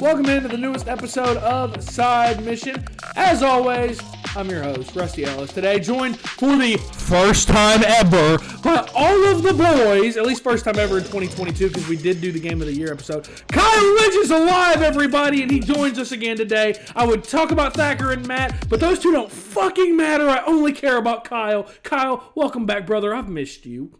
Welcome 0.00 0.26
into 0.26 0.46
the 0.46 0.56
newest 0.56 0.86
episode 0.86 1.38
of 1.38 1.82
Side 1.82 2.44
Mission. 2.44 2.84
As 3.16 3.42
always, 3.42 4.00
I'm 4.36 4.48
your 4.48 4.62
host, 4.62 4.94
Rusty 4.94 5.24
Ellis. 5.24 5.52
Today, 5.52 5.80
joined 5.80 6.16
for 6.20 6.56
the 6.56 6.76
first 6.76 7.48
time 7.48 7.82
ever 7.84 8.38
by 8.62 8.88
all 8.94 9.26
of 9.26 9.42
the 9.42 9.52
boys, 9.52 10.16
at 10.16 10.24
least 10.24 10.44
first 10.44 10.64
time 10.64 10.78
ever 10.78 10.98
in 10.98 11.04
2022, 11.04 11.66
because 11.66 11.88
we 11.88 11.96
did 11.96 12.20
do 12.20 12.30
the 12.30 12.38
Game 12.38 12.60
of 12.60 12.68
the 12.68 12.72
Year 12.72 12.92
episode. 12.92 13.28
Kyle 13.48 13.94
Lynch 13.94 14.14
is 14.14 14.30
alive, 14.30 14.82
everybody, 14.82 15.42
and 15.42 15.50
he 15.50 15.58
joins 15.58 15.98
us 15.98 16.12
again 16.12 16.36
today. 16.36 16.80
I 16.94 17.04
would 17.04 17.24
talk 17.24 17.50
about 17.50 17.74
Thacker 17.74 18.12
and 18.12 18.24
Matt, 18.24 18.68
but 18.68 18.78
those 18.78 19.00
two 19.00 19.10
don't 19.10 19.32
fucking 19.32 19.96
matter. 19.96 20.28
I 20.28 20.44
only 20.44 20.72
care 20.72 20.98
about 20.98 21.24
Kyle. 21.24 21.68
Kyle, 21.82 22.30
welcome 22.36 22.66
back, 22.66 22.86
brother. 22.86 23.12
I've 23.16 23.28
missed 23.28 23.66
you. 23.66 23.98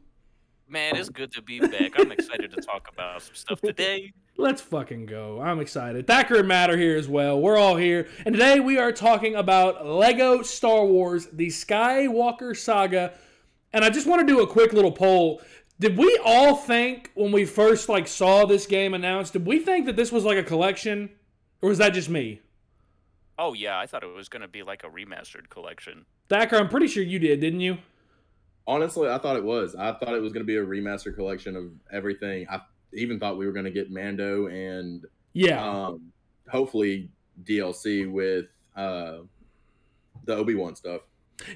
Man, 0.68 0.94
it's 0.96 1.08
good 1.08 1.32
to 1.32 1.42
be 1.42 1.58
back. 1.58 1.92
I'm 1.96 2.12
excited 2.12 2.52
to 2.52 2.60
talk 2.60 2.88
about 2.92 3.22
some 3.22 3.34
stuff 3.34 3.60
today. 3.62 4.12
Let's 4.40 4.62
fucking 4.62 5.06
go. 5.06 5.40
I'm 5.40 5.58
excited. 5.58 6.06
Thacker 6.06 6.38
and 6.38 6.46
Matt 6.46 6.70
are 6.70 6.76
here 6.76 6.96
as 6.96 7.08
well. 7.08 7.40
We're 7.40 7.56
all 7.56 7.74
here. 7.74 8.06
And 8.24 8.32
today 8.32 8.60
we 8.60 8.78
are 8.78 8.92
talking 8.92 9.34
about 9.34 9.84
Lego 9.84 10.42
Star 10.42 10.84
Wars, 10.84 11.26
the 11.32 11.48
Skywalker 11.48 12.56
Saga. 12.56 13.14
And 13.72 13.84
I 13.84 13.90
just 13.90 14.06
want 14.06 14.20
to 14.20 14.32
do 14.32 14.40
a 14.40 14.46
quick 14.46 14.72
little 14.72 14.92
poll. 14.92 15.42
Did 15.80 15.98
we 15.98 16.20
all 16.24 16.54
think 16.54 17.10
when 17.14 17.32
we 17.32 17.44
first 17.44 17.88
like 17.88 18.06
saw 18.06 18.46
this 18.46 18.64
game 18.66 18.94
announced, 18.94 19.32
did 19.32 19.44
we 19.44 19.58
think 19.58 19.86
that 19.86 19.96
this 19.96 20.12
was 20.12 20.22
like 20.22 20.38
a 20.38 20.44
collection? 20.44 21.10
Or 21.60 21.70
was 21.70 21.78
that 21.78 21.92
just 21.92 22.08
me? 22.08 22.40
Oh 23.40 23.54
yeah, 23.54 23.76
I 23.76 23.86
thought 23.86 24.04
it 24.04 24.14
was 24.14 24.28
gonna 24.28 24.46
be 24.46 24.62
like 24.62 24.84
a 24.84 24.88
remastered 24.88 25.48
collection. 25.50 26.06
Thacker, 26.28 26.54
I'm 26.54 26.68
pretty 26.68 26.86
sure 26.86 27.02
you 27.02 27.18
did, 27.18 27.40
didn't 27.40 27.60
you? 27.60 27.78
Honestly, 28.68 29.08
I 29.08 29.18
thought 29.18 29.34
it 29.34 29.44
was. 29.44 29.74
I 29.74 29.94
thought 29.94 30.14
it 30.14 30.20
was 30.20 30.32
going 30.32 30.44
to 30.44 30.46
be 30.46 30.56
a 30.56 30.64
remaster 30.64 31.14
collection 31.14 31.56
of 31.56 31.70
everything. 31.90 32.46
I 32.50 32.60
even 32.92 33.18
thought 33.20 33.36
we 33.38 33.46
were 33.46 33.52
going 33.52 33.64
to 33.66 33.70
get 33.70 33.90
Mando 33.90 34.46
and 34.46 35.04
Yeah. 35.32 35.62
um, 35.86 36.12
hopefully 36.50 37.10
DLC 37.44 38.10
with 38.10 38.46
uh, 38.76 39.18
the 40.24 40.34
Obi 40.34 40.54
Wan 40.54 40.74
stuff. 40.76 41.02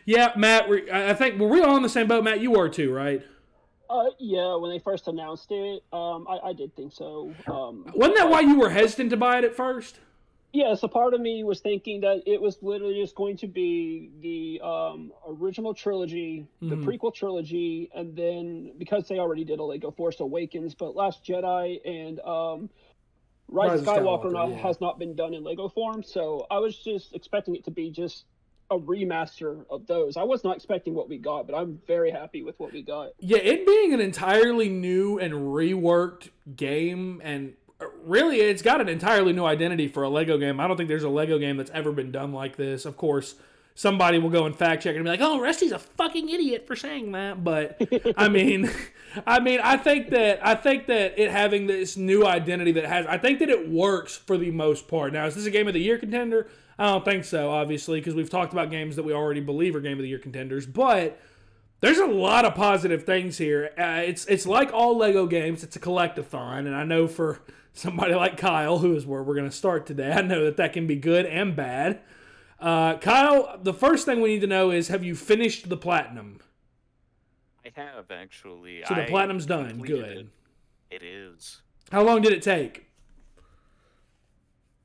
yeah, 0.05 0.33
Matt, 0.37 0.69
we- 0.69 0.91
I 0.91 1.11
I 1.11 1.15
think, 1.15 1.41
were 1.41 1.49
we 1.49 1.61
all 1.63 1.75
on 1.75 1.83
the 1.83 1.89
same 1.89 2.07
boat? 2.09 2.23
Matt, 2.25 2.41
you 2.41 2.51
were 2.53 2.69
too, 2.69 2.93
right? 2.93 3.23
Uh, 3.91 4.07
yeah, 4.19 4.55
when 4.57 4.71
they 4.71 4.79
first 4.79 5.07
announced 5.09 5.49
it, 5.51 5.83
um, 5.93 6.27
I, 6.29 6.39
I 6.49 6.53
did 6.55 6.75
think 6.75 6.93
so. 6.95 7.33
Um, 7.47 7.85
Wasn't 7.95 8.17
that 8.17 8.31
why 8.31 8.41
you 8.41 8.59
were 8.59 8.71
hesitant 8.71 9.11
to 9.11 9.17
buy 9.19 9.39
it 9.39 9.45
at 9.45 9.55
first? 9.55 9.99
Yeah, 10.53 10.75
so 10.75 10.87
part 10.87 11.15
of 11.15 11.21
me 11.21 11.45
was 11.45 11.61
thinking 11.61 12.03
that 12.03 12.23
it 12.27 12.41
was 12.41 12.63
literally 12.63 13.01
just 13.01 13.15
going 13.15 13.37
to 13.39 13.47
be 13.47 14.11
the 14.21 14.61
um, 14.65 15.13
original 15.27 15.73
trilogy, 15.73 16.47
the 16.61 16.77
Mhm. 16.77 16.85
prequel 16.85 17.15
trilogy, 17.15 17.91
and 17.95 18.15
then 18.15 18.73
because 18.77 19.09
they 19.09 19.19
already 19.19 19.45
did 19.45 19.59
a 19.61 19.63
Lego 19.65 19.91
Force 19.91 20.21
Awakens, 20.21 20.75
but 20.75 20.95
Last 20.95 21.25
Jedi 21.25 21.81
and 21.87 22.21
um, 22.21 22.69
Rise, 23.49 23.81
Rise 23.81 23.81
Skywalker, 23.87 24.25
Skywalker, 24.25 24.33
not, 24.33 24.51
yeah. 24.51 24.57
has 24.57 24.81
not 24.81 24.99
been 24.99 25.15
done 25.15 25.33
in 25.35 25.43
Lego 25.43 25.69
form, 25.69 26.03
so 26.03 26.47
I 26.51 26.59
was 26.59 26.77
just 26.77 27.15
expecting 27.15 27.55
it 27.57 27.65
to 27.65 27.71
be 27.71 27.91
just 27.91 28.25
a 28.71 28.79
remaster 28.79 29.67
of 29.69 29.87
those. 29.87 30.17
I 30.17 30.23
was 30.23 30.45
not 30.45 30.57
expecting 30.57 30.95
what 30.95 31.09
we 31.09 31.19
got, 31.19 31.47
but 31.47 31.55
I'm 31.55 31.79
very 31.87 32.11
happy 32.11 32.43
with 32.43 32.59
what 32.59 32.73
we 32.73 32.83
got. 32.83 33.11
Yeah, 33.21 33.39
it 33.39 33.67
being 33.67 33.93
an 33.93 34.01
entirely 34.01 34.71
new 34.71 35.19
and 35.19 35.35
reworked 35.35 36.31
game, 36.57 37.21
and 37.23 37.55
really, 38.05 38.41
it's 38.41 38.63
got 38.63 38.81
an 38.81 38.89
entirely 38.89 39.33
new 39.33 39.45
identity 39.45 39.89
for 39.89 40.03
a 40.03 40.09
Lego 40.09 40.39
game. 40.39 40.61
I 40.61 40.67
don't 40.67 40.77
think 40.77 40.89
there's 40.89 41.05
a 41.05 41.09
Lego 41.09 41.39
game 41.39 41.57
that's 41.57 41.71
ever 41.73 41.93
been 41.93 42.13
done 42.13 42.33
like 42.33 42.57
this. 42.57 42.85
Of 42.85 42.97
course, 42.97 43.35
somebody 43.75 44.19
will 44.19 44.31
go 44.31 44.47
and 44.47 44.57
fact 44.57 44.83
check 44.83 44.95
and 44.95 45.05
be 45.05 45.11
like, 45.11 45.21
"Oh, 45.21 45.41
Rusty's 45.41 45.73
a 45.73 45.79
fucking 45.79 46.29
idiot 46.29 46.67
for 46.67 46.77
saying 46.77 47.13
that," 47.13 47.43
but 47.43 47.81
I 48.17 48.29
mean, 48.29 48.71
I 49.27 49.41
mean, 49.41 49.61
I 49.63 49.77
think 49.77 50.11
that 50.11 50.45
I 50.47 50.55
think 50.55 50.87
that 50.87 51.19
it 51.19 51.31
having 51.31 51.67
this 51.67 51.97
new 51.97 52.27
identity 52.27 52.73
that 52.73 52.85
has, 52.85 53.07
I 53.07 53.19
think 53.19 53.39
that 53.41 53.51
it 53.51 53.69
works 53.69 54.17
for 54.17 54.37
the 54.37 54.51
most 54.51 54.89
part. 54.89 55.13
Now, 55.13 55.27
is 55.27 55.35
this 55.35 55.47
a 55.47 55.51
game 55.51 55.69
of 55.69 55.75
the 55.75 55.81
year 55.81 55.99
contender? 55.99 56.49
I 56.79 56.87
don't 56.87 57.05
think 57.05 57.25
so, 57.25 57.51
obviously, 57.51 58.01
because 58.01 58.15
we've 58.15 58.31
talked 58.31 58.53
about 58.53 58.71
games 58.71 58.97
that 58.97 59.03
we 59.05 59.13
already 59.13 59.41
believe 59.41 59.77
are 59.77 59.81
game 59.81 59.99
of 59.99 60.03
the 60.03 60.09
year 60.09 60.19
contenders, 60.19 60.67
but 60.67 61.21
there's 61.81 61.99
a 61.99 62.07
lot 62.07 62.45
of 62.45 62.55
positive 62.55 63.05
things 63.05 63.39
here. 63.39 63.71
Uh, 63.77 64.03
it's 64.05 64.25
it's 64.27 64.47
like 64.47 64.73
all 64.73 64.97
Lego 64.97 65.27
games. 65.27 65.63
It's 65.63 65.77
a 65.77 65.81
collectathon, 65.81 66.61
and 66.61 66.75
I 66.75 66.85
know 66.85 67.07
for 67.07 67.41
somebody 67.73 68.15
like 68.15 68.37
Kyle, 68.37 68.79
who 68.79 68.95
is 68.97 69.07
where 69.07 69.23
we're 69.23 69.35
going 69.35 69.49
to 69.49 69.57
start 69.57 69.87
today, 69.87 70.13
I 70.13 70.23
know 70.23 70.45
that 70.45 70.57
that 70.57 70.73
can 70.73 70.87
be 70.87 70.97
good 70.97 71.27
and 71.27 71.57
bad. 71.57 72.01
Uh, 72.61 72.97
Kyle, 72.99 73.59
the 73.63 73.75
first 73.75 74.07
thing 74.07 74.21
we 74.21 74.35
need 74.35 74.41
to 74.41 74.47
know 74.47 74.71
is: 74.71 74.89
Have 74.89 75.03
you 75.03 75.15
finished 75.15 75.69
the 75.69 75.77
platinum? 75.77 76.41
I 77.65 77.71
have 77.75 78.11
actually. 78.11 78.83
So 78.87 78.95
the 78.95 79.05
I 79.05 79.09
platinum's 79.09 79.47
done. 79.47 79.79
Good. 79.81 80.31
It. 80.91 81.03
it 81.03 81.03
is. 81.03 81.63
How 81.91 82.03
long 82.03 82.23
did 82.23 82.33
it 82.33 82.43
take? 82.43 82.87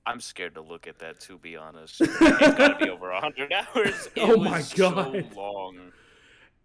I'm 0.07 0.21
scared 0.21 0.55
to 0.55 0.61
look 0.61 0.87
at 0.87 0.99
that 0.99 1.19
to 1.21 1.37
be 1.37 1.57
honest. 1.57 1.99
it's 1.99 2.17
gotta 2.17 2.77
be 2.79 2.89
over 2.89 3.11
hundred 3.11 3.51
hours. 3.51 4.09
It 4.15 4.21
Oh 4.21 4.37
my 4.37 4.63
God. 4.75 5.27
So 5.33 5.39
long. 5.39 5.77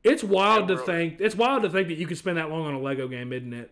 It's 0.04 0.24
wild 0.24 0.68
to 0.68 0.78
think. 0.78 1.20
It's 1.20 1.34
wild 1.34 1.62
to 1.62 1.70
think 1.70 1.88
that 1.88 1.94
you 1.96 2.06
could 2.06 2.18
spend 2.18 2.38
that 2.38 2.50
long 2.50 2.66
on 2.66 2.74
a 2.74 2.80
Lego 2.80 3.06
game, 3.08 3.32
isn't 3.32 3.52
it? 3.52 3.70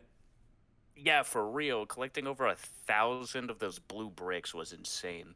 Yeah, 1.03 1.23
for 1.23 1.49
real. 1.49 1.87
Collecting 1.87 2.27
over 2.27 2.47
a 2.47 2.55
thousand 2.55 3.51
of 3.51 3.59
those 3.59 3.79
blue 3.79 4.11
bricks 4.11 4.53
was 4.53 4.73
insane. 4.73 5.35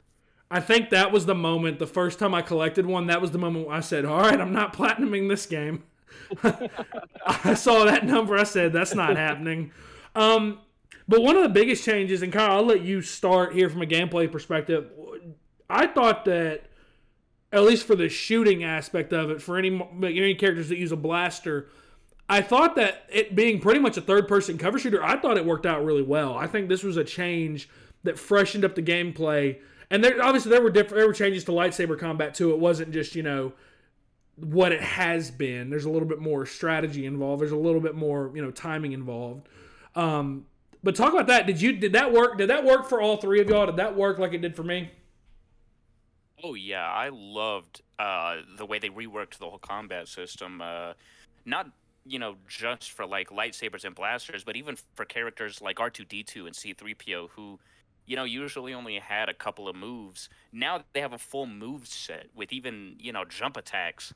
I 0.51 0.61
think 0.61 0.91
that 0.91 1.11
was 1.11 1.27
the 1.27 1.35
moment. 1.35 1.79
The 1.79 1.87
first 1.87 2.19
time 2.19 2.35
I 2.35 2.43
collected 2.43 2.87
one, 2.87 3.07
that 3.07 3.21
was 3.21 3.31
the 3.31 3.39
moment 3.39 3.69
I 3.71 3.81
said, 3.81 4.05
"All 4.05 4.21
right, 4.21 4.39
I'm 4.39 4.53
not 4.53 4.77
platinuming 4.77 5.29
this 5.29 5.47
game." 5.47 5.85
I 7.27 7.55
saw 7.55 7.85
that 7.85 8.05
number. 8.05 8.37
I 8.37 8.45
said, 8.45 8.73
"That's 8.73 8.95
not 8.95 9.17
happening." 9.17 9.73
Um, 10.15 10.59
but 11.09 11.23
one 11.23 11.37
of 11.37 11.43
the 11.43 11.49
biggest 11.49 11.85
changes, 11.85 12.23
and 12.23 12.33
Kyle, 12.33 12.59
I'll 12.59 12.65
let 12.65 12.83
you 12.83 13.01
start 13.01 13.55
here 13.55 13.69
from 13.71 13.83
a 13.83 13.87
gameplay 13.87 14.31
perspective. 14.31 14.91
I 15.69 15.87
thought 15.87 16.27
that, 16.27 16.65
at 17.53 17.63
least 17.63 17.87
for 17.87 17.97
the 17.97 18.09
shooting 18.09 18.65
aspect 18.65 19.13
of 19.13 19.31
it, 19.31 19.41
for 19.41 19.57
any 19.57 19.81
any 20.03 20.35
characters 20.35 20.69
that 20.69 20.79
use 20.79 20.93
a 20.93 20.97
blaster, 20.97 21.69
I 22.29 22.41
thought 22.41 22.77
that 22.77 23.05
it 23.13 23.35
being 23.35 23.61
pretty 23.61 23.81
much 23.81 23.97
a 23.97 24.01
third 24.01 24.29
person 24.29 24.57
cover 24.57 24.79
shooter, 24.79 25.03
I 25.03 25.17
thought 25.17 25.37
it 25.37 25.45
worked 25.45 25.67
out 25.67 25.85
really 25.85 26.03
well. 26.03 26.37
I 26.37 26.47
think 26.47 26.69
this 26.69 26.83
was 26.83 26.97
a 26.97 27.05
change 27.05 27.69
that 28.03 28.19
freshened 28.19 28.65
up 28.65 28.75
the 28.75 28.83
gameplay. 28.83 29.59
And 29.91 30.03
there 30.03 30.23
obviously 30.23 30.51
there 30.51 30.63
were 30.63 30.71
different 30.71 30.97
there 30.97 31.07
were 31.07 31.13
changes 31.13 31.45
to 31.45 31.53
lightsaber 31.53 31.99
combat 31.99 32.35
too. 32.35 32.53
It 32.53 32.59
wasn't 32.59 32.93
just, 32.93 33.15
you 33.15 33.23
know, 33.23 33.53
what 34.37 34.73
it 34.73 34.81
has 34.81 35.31
been. 35.31 35.71
There's 35.71 35.85
a 35.85 35.91
little 35.91 36.09
bit 36.09 36.19
more 36.19 36.47
strategy 36.47 37.07
involved. 37.07 37.43
There's 37.43 37.53
a 37.53 37.57
little 37.57 37.81
bit 37.81 37.95
more, 37.95 38.33
you 38.35 38.43
know, 38.43 38.51
timing 38.51 38.93
involved. 38.93 39.49
Um, 39.95 40.47
but 40.83 40.97
talk 40.97 41.13
about 41.13 41.29
that. 41.29 41.47
Did 41.47 41.61
you 41.61 41.73
did 41.73 41.93
that 41.93 42.13
work? 42.13 42.39
Did 42.39 42.51
that 42.51 42.65
work 42.65 42.89
for 42.89 43.01
all 43.01 43.19
three 43.19 43.41
of 43.41 43.49
y'all? 43.49 43.67
Did 43.67 43.77
that 43.77 43.97
work 43.97 44.19
like 44.19 44.33
it 44.33 44.41
did 44.41 44.57
for 44.57 44.63
me? 44.63 44.91
Oh 46.43 46.55
yeah, 46.55 46.87
I 46.87 47.11
loved 47.11 47.81
uh, 47.99 48.37
the 48.59 48.67
way 48.67 48.79
they 48.79 48.91
reworked 48.91 49.39
the 49.39 49.49
whole 49.49 49.59
combat 49.59 50.09
system. 50.09 50.61
Uh, 50.61 50.93
not 51.47 51.71
you 52.07 52.19
know 52.19 52.37
just 52.49 52.93
for 52.93 53.07
like 53.07 53.31
lightsabers 53.31 53.85
and 53.85 53.95
blasters, 53.95 54.45
but 54.45 54.57
even 54.57 54.77
for 54.95 55.05
characters 55.05 55.61
like 55.61 55.81
R 55.81 55.91
two 55.91 56.05
D 56.05 56.23
two 56.23 56.47
and 56.47 56.55
C 56.55 56.73
three 56.73 56.95
PO 56.95 57.29
who, 57.35 57.59
you 58.07 58.17
know, 58.17 58.25
usually 58.25 58.75
only 58.75 58.99
had 58.99 59.29
a 59.29 59.35
couple 59.35 59.69
of 59.69 59.77
moves. 59.77 60.29
Now 60.53 60.83
they 60.93 61.01
have 61.01 61.13
a 61.13 61.19
full 61.19 61.47
move 61.47 61.87
set 61.87 62.27
with 62.35 62.53
even 62.53 62.97
you 62.99 63.13
know 63.13 63.25
jump 63.25 63.57
attacks, 63.57 64.13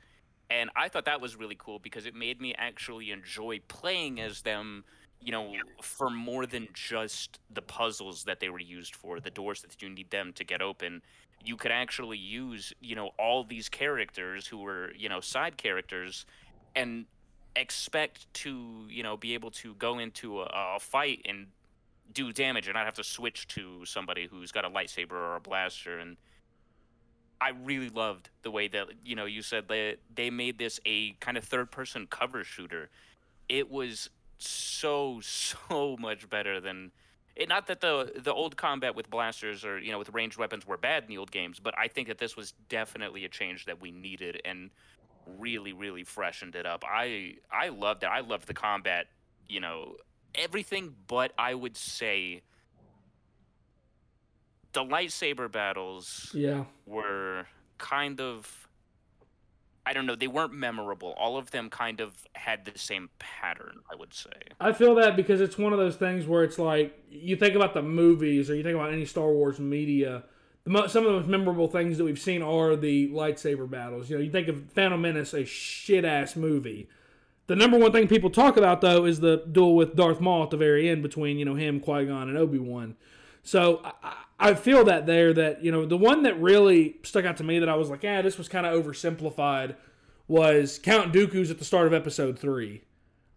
and 0.51 0.71
I 0.77 0.89
thought 0.89 1.07
that 1.07 1.21
was 1.21 1.37
really 1.37 1.57
cool 1.59 1.79
because 1.79 2.07
it 2.07 2.15
made 2.15 2.41
me 2.41 2.55
actually 2.57 3.11
enjoy 3.11 3.61
playing 3.69 4.21
as 4.21 4.43
them. 4.43 4.85
You 5.21 5.33
know, 5.33 5.53
for 5.83 6.11
more 6.11 6.47
than 6.47 6.69
just 6.75 7.41
the 7.51 7.61
puzzles 7.61 8.23
that 8.23 8.39
they 8.39 8.51
were 8.51 8.61
used 8.61 8.95
for, 8.95 9.19
the 9.19 9.31
doors 9.31 9.63
that 9.63 9.83
you 9.83 9.89
need 9.89 10.11
them 10.11 10.33
to 10.35 10.45
get 10.45 10.63
open 10.63 11.03
you 11.45 11.57
could 11.57 11.71
actually 11.71 12.19
use 12.19 12.73
you 12.81 12.97
know 12.97 13.11
all 13.19 13.45
these 13.45 13.69
characters 13.69 14.47
who 14.47 14.59
were 14.59 14.93
you 14.97 15.09
know 15.09 15.21
side 15.21 15.57
characters 15.57 16.27
and 16.75 17.07
expect 17.59 18.33
to 18.35 18.87
you 18.89 19.03
know 19.03 19.17
be 19.17 19.35
able 19.35 19.51
to 19.51 19.75
go 19.75 19.99
into 19.99 20.41
a, 20.41 20.77
a 20.77 20.79
fight 20.81 21.23
and 21.29 21.47
do 22.13 22.33
damage 22.33 22.67
and 22.67 22.75
not 22.75 22.87
have 22.87 22.95
to 22.95 23.05
switch 23.05 23.47
to 23.49 23.85
somebody 23.85 24.27
who's 24.27 24.51
got 24.51 24.65
a 24.65 24.71
lightsaber 24.71 25.13
or 25.13 25.37
a 25.37 25.41
blaster 25.41 25.99
and 25.99 26.17
I 27.41 27.51
really 27.51 27.89
loved 27.89 28.31
the 28.43 28.51
way 28.51 28.69
that 28.69 28.89
you 29.05 29.15
know 29.15 29.25
you 29.25 29.43
said 29.43 29.69
that 29.69 29.99
they 30.15 30.31
made 30.31 30.59
this 30.59 30.81
a 30.85 31.13
kind 31.21 31.37
of 31.37 31.45
third 31.45 31.71
person 31.71 32.07
cover 32.09 32.45
shooter. 32.45 32.91
It 33.49 33.71
was 33.71 34.11
so 34.39 35.21
so 35.23 35.97
much 35.99 36.29
better 36.29 36.61
than 36.61 36.93
it, 37.37 37.49
not 37.49 37.69
that 37.69 37.81
the 37.81 38.13
the 38.17 38.33
old 38.33 38.57
combat 38.57 38.95
with 38.97 39.09
blasters 39.09 39.65
or 39.65 39.79
you 39.79 39.93
know 39.93 39.99
with 39.99 40.11
ranged 40.11 40.37
weapons 40.37 40.67
were 40.67 40.77
bad 40.77 41.05
in 41.05 41.09
the 41.09 41.19
old 41.19 41.31
games, 41.31 41.61
but 41.61 41.75
I 41.79 41.89
think 41.89 42.09
that 42.09 42.19
this 42.19 42.37
was 42.37 42.53
definitely 42.69 43.25
a 43.25 43.29
change 43.29 43.67
that 43.67 43.81
we 43.81 43.91
needed 43.91 44.41
and 44.45 44.71
really 45.37 45.73
really 45.73 46.05
freshened 46.05 46.55
it 46.55 46.67
up. 46.67 46.85
I 46.89 47.35
I 47.51 47.69
loved 47.69 48.03
it. 48.03 48.07
I 48.07 48.21
loved 48.21 48.47
the 48.47 48.55
combat, 48.55 49.07
you 49.49 49.61
know, 49.61 49.97
everything 50.35 50.95
but 51.07 51.33
I 51.39 51.55
would 51.55 51.77
say 51.77 52.43
the 54.73 54.85
lightsaber 54.85 55.51
battles 55.51 56.31
Yeah. 56.35 56.65
were 56.87 57.47
kind 57.79 58.21
of 58.21 58.65
I 59.87 59.95
don't 59.95 60.05
know, 60.05 60.17
they 60.17 60.27
weren't 60.29 60.53
memorable. 60.53 61.15
All 61.17 61.39
of 61.39 61.51
them 61.51 61.71
kind 61.71 62.01
of 62.01 62.27
had 62.35 62.67
the 62.67 62.79
same 62.79 63.09
pattern, 63.19 63.79
I 63.91 63.95
would 63.97 64.13
say. 64.13 64.29
I 64.61 64.75
feel 64.75 64.95
that 64.97 65.17
because 65.17 65.41
it's 65.41 65.57
one 65.57 65.73
of 65.73 65.79
those 65.79 65.97
things 65.97 66.27
where 66.27 66.45
it's 66.45 66.59
like 66.59 67.03
you 67.11 67.37
think 67.37 67.55
about 67.55 67.73
the 67.73 67.81
movies 67.81 68.51
or 68.51 68.55
you 68.55 68.63
think 68.63 68.75
about 68.75 68.93
any 68.93 69.07
Star 69.07 69.33
Wars 69.33 69.59
media. 69.59 70.25
Some 70.69 71.07
of 71.07 71.13
the 71.13 71.19
most 71.21 71.29
memorable 71.29 71.69
things 71.69 71.99
that 71.99 72.05
we've 72.05 72.19
seen 72.19 72.43
are 72.43 72.77
the 72.77 73.09
lightsaber 73.09 73.69
battles. 73.69 74.11
You 74.11 74.19
know, 74.19 74.23
you 74.23 74.31
think 74.31 74.49
of 74.49 74.71
Phantom 74.73 75.01
Menace, 75.01 75.33
a 75.35 75.45
shit 75.45 76.05
ass 76.05 76.37
movie. 76.37 76.89
The 77.49 77.57
number 77.57 77.79
one 77.79 77.93
thing 77.93 78.09
people 78.09 78.29
talk 78.29 78.57
about 78.59 78.83
though 78.83 79.07
is 79.07 79.21
the 79.21 79.45
duel 79.51 79.75
with 79.75 79.97
Darth 79.97 80.21
Maul 80.21 80.43
at 80.43 80.51
the 80.51 80.57
very 80.59 80.89
end 80.89 81.03
between 81.03 81.39
you 81.39 81.45
know 81.45 81.55
him, 81.55 81.81
Qui 81.81 82.05
Gon, 82.05 82.29
and 82.29 82.37
Obi 82.37 82.59
Wan. 82.59 82.97
So 83.43 83.81
I, 84.03 84.17
I 84.39 84.55
feel 84.55 84.85
that 84.85 85.07
there 85.07 85.33
that 85.33 85.65
you 85.65 85.73
know 85.73 85.87
the 85.87 85.97
one 85.97 86.23
that 86.25 86.39
really 86.41 86.97
stuck 87.03 87.25
out 87.25 87.39
to 87.39 87.45
me 87.45 87.59
that 87.59 87.69
I 87.69 87.75
was 87.75 87.89
like, 87.89 88.03
yeah, 88.03 88.21
this 88.21 88.37
was 88.37 88.49
kind 88.49 88.67
of 88.67 88.85
oversimplified 88.85 89.77
was 90.29 90.79
Count 90.79 91.15
Dooku's 91.15 91.51
at 91.51 91.59
the 91.59 91.65
start 91.65 91.87
of 91.87 91.95
Episode 91.95 92.39
Three. 92.39 92.83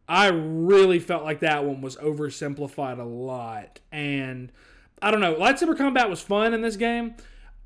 I 0.10 0.28
really 0.28 1.00
felt 1.00 1.24
like 1.24 1.40
that 1.40 1.64
one 1.64 1.80
was 1.80 1.96
oversimplified 1.96 3.00
a 3.00 3.04
lot, 3.04 3.80
and 3.94 4.52
I 5.02 5.12
don't 5.12 5.20
know. 5.20 5.36
Lightsaber 5.36 5.78
combat 5.78 6.10
was 6.10 6.22
fun 6.22 6.54
in 6.54 6.62
this 6.62 6.76
game. 6.76 7.16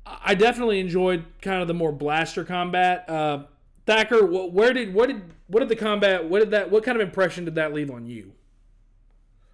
I 0.06 0.34
definitely 0.34 0.80
enjoyed 0.80 1.24
kind 1.42 1.60
of 1.60 1.68
the 1.68 1.74
more 1.74 1.92
blaster 1.92 2.44
combat. 2.44 3.08
Uh, 3.08 3.44
Thacker, 3.86 4.24
where 4.24 4.72
did 4.72 4.94
what 4.94 5.08
did 5.08 5.22
what 5.48 5.60
did 5.60 5.68
the 5.68 5.76
combat? 5.76 6.28
What 6.28 6.40
did 6.40 6.50
that? 6.52 6.70
What 6.70 6.84
kind 6.84 7.00
of 7.00 7.06
impression 7.06 7.44
did 7.44 7.56
that 7.56 7.72
leave 7.72 7.90
on 7.90 8.06
you? 8.06 8.32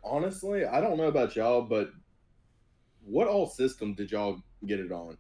Honestly, 0.04 0.64
I 0.64 0.80
don't 0.80 0.96
know 0.96 1.04
about 1.04 1.36
y'all, 1.36 1.62
but 1.62 1.90
what 3.04 3.28
all 3.28 3.46
system 3.46 3.94
did 3.94 4.10
y'all 4.10 4.42
get 4.66 4.80
it 4.80 4.92
on? 4.92 5.16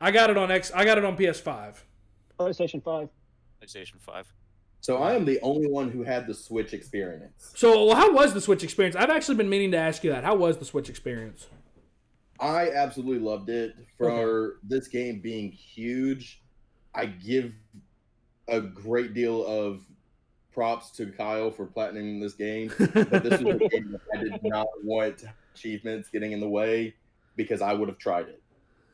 I 0.00 0.10
got 0.10 0.30
it 0.30 0.36
on 0.36 0.50
X. 0.50 0.72
I 0.74 0.84
got 0.84 0.98
it 0.98 1.04
on 1.04 1.16
PS5. 1.16 1.76
PlayStation 2.38 2.82
Five. 2.82 3.08
PlayStation 3.62 4.00
Five. 4.00 4.32
So 4.80 4.96
I 4.96 5.14
am 5.14 5.24
the 5.24 5.40
only 5.42 5.68
one 5.68 5.90
who 5.90 6.02
had 6.02 6.26
the 6.26 6.34
Switch 6.34 6.72
experience. 6.72 7.52
So 7.54 7.94
how 7.94 8.12
was 8.12 8.34
the 8.34 8.40
Switch 8.40 8.64
experience? 8.64 8.96
I've 8.96 9.10
actually 9.10 9.36
been 9.36 9.48
meaning 9.48 9.70
to 9.72 9.76
ask 9.76 10.02
you 10.02 10.10
that. 10.10 10.24
How 10.24 10.34
was 10.34 10.58
the 10.58 10.64
Switch 10.64 10.88
experience? 10.88 11.46
I 12.42 12.72
absolutely 12.72 13.20
loved 13.20 13.48
it. 13.48 13.76
For 13.96 14.10
okay. 14.10 14.56
this 14.64 14.88
game 14.88 15.20
being 15.20 15.52
huge, 15.52 16.42
I 16.92 17.06
give 17.06 17.52
a 18.48 18.60
great 18.60 19.14
deal 19.14 19.46
of 19.46 19.80
props 20.52 20.90
to 20.92 21.06
Kyle 21.06 21.52
for 21.52 21.66
platinum 21.66 22.20
this 22.20 22.34
game. 22.34 22.72
But 22.78 23.22
this 23.22 23.40
was 23.40 23.56
a 23.56 23.68
game 23.68 23.92
that 23.92 24.00
I 24.12 24.22
did 24.24 24.40
not 24.42 24.66
want 24.82 25.24
achievements 25.54 26.08
getting 26.08 26.32
in 26.32 26.40
the 26.40 26.48
way 26.48 26.94
because 27.36 27.62
I 27.62 27.72
would 27.72 27.88
have 27.88 27.98
tried 27.98 28.28
it. 28.28 28.42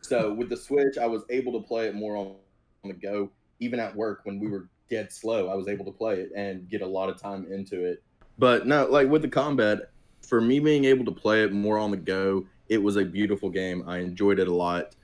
So 0.03 0.33
with 0.35 0.51
the 0.51 0.57
Switch, 0.57 0.99
I 0.99 1.07
was 1.07 1.23
able 1.31 1.53
to 1.61 1.67
play 1.67 1.87
it 1.89 1.95
more 1.95 2.17
on, 2.17 2.37
on 2.85 2.91
the 2.91 2.93
go. 2.93 3.31
Even 3.61 3.81
at 3.81 3.97
work 3.97 4.21
when 4.25 4.39
we 4.39 4.49
were 4.49 4.69
dead 4.91 5.11
slow, 5.11 5.49
I 5.49 5.55
was 5.55 5.69
able 5.69 5.87
to 5.87 5.91
play 5.91 6.21
it 6.21 6.31
and 6.37 6.69
get 6.69 6.83
a 6.83 6.87
lot 6.87 7.09
of 7.09 7.21
time 7.21 7.51
into 7.51 7.85
it. 7.85 8.03
But 8.39 8.67
no, 8.67 8.87
like 8.87 9.09
with 9.09 9.23
the 9.23 9.29
combat, 9.29 9.91
for 10.21 10.41
me 10.41 10.61
being 10.61 10.85
able 10.85 11.07
to 11.07 11.13
play 11.13 11.43
it 11.43 11.53
more 11.53 11.79
on 11.79 11.91
the 11.91 11.97
go, 11.97 12.47
it 12.69 12.83
was 12.83 12.97
a 12.97 13.05
beautiful 13.05 13.51
game. 13.51 13.85
I 13.87 13.99
enjoyed 13.99 14.39
it 14.39 14.49
a 14.49 14.55
lot, 14.55 14.95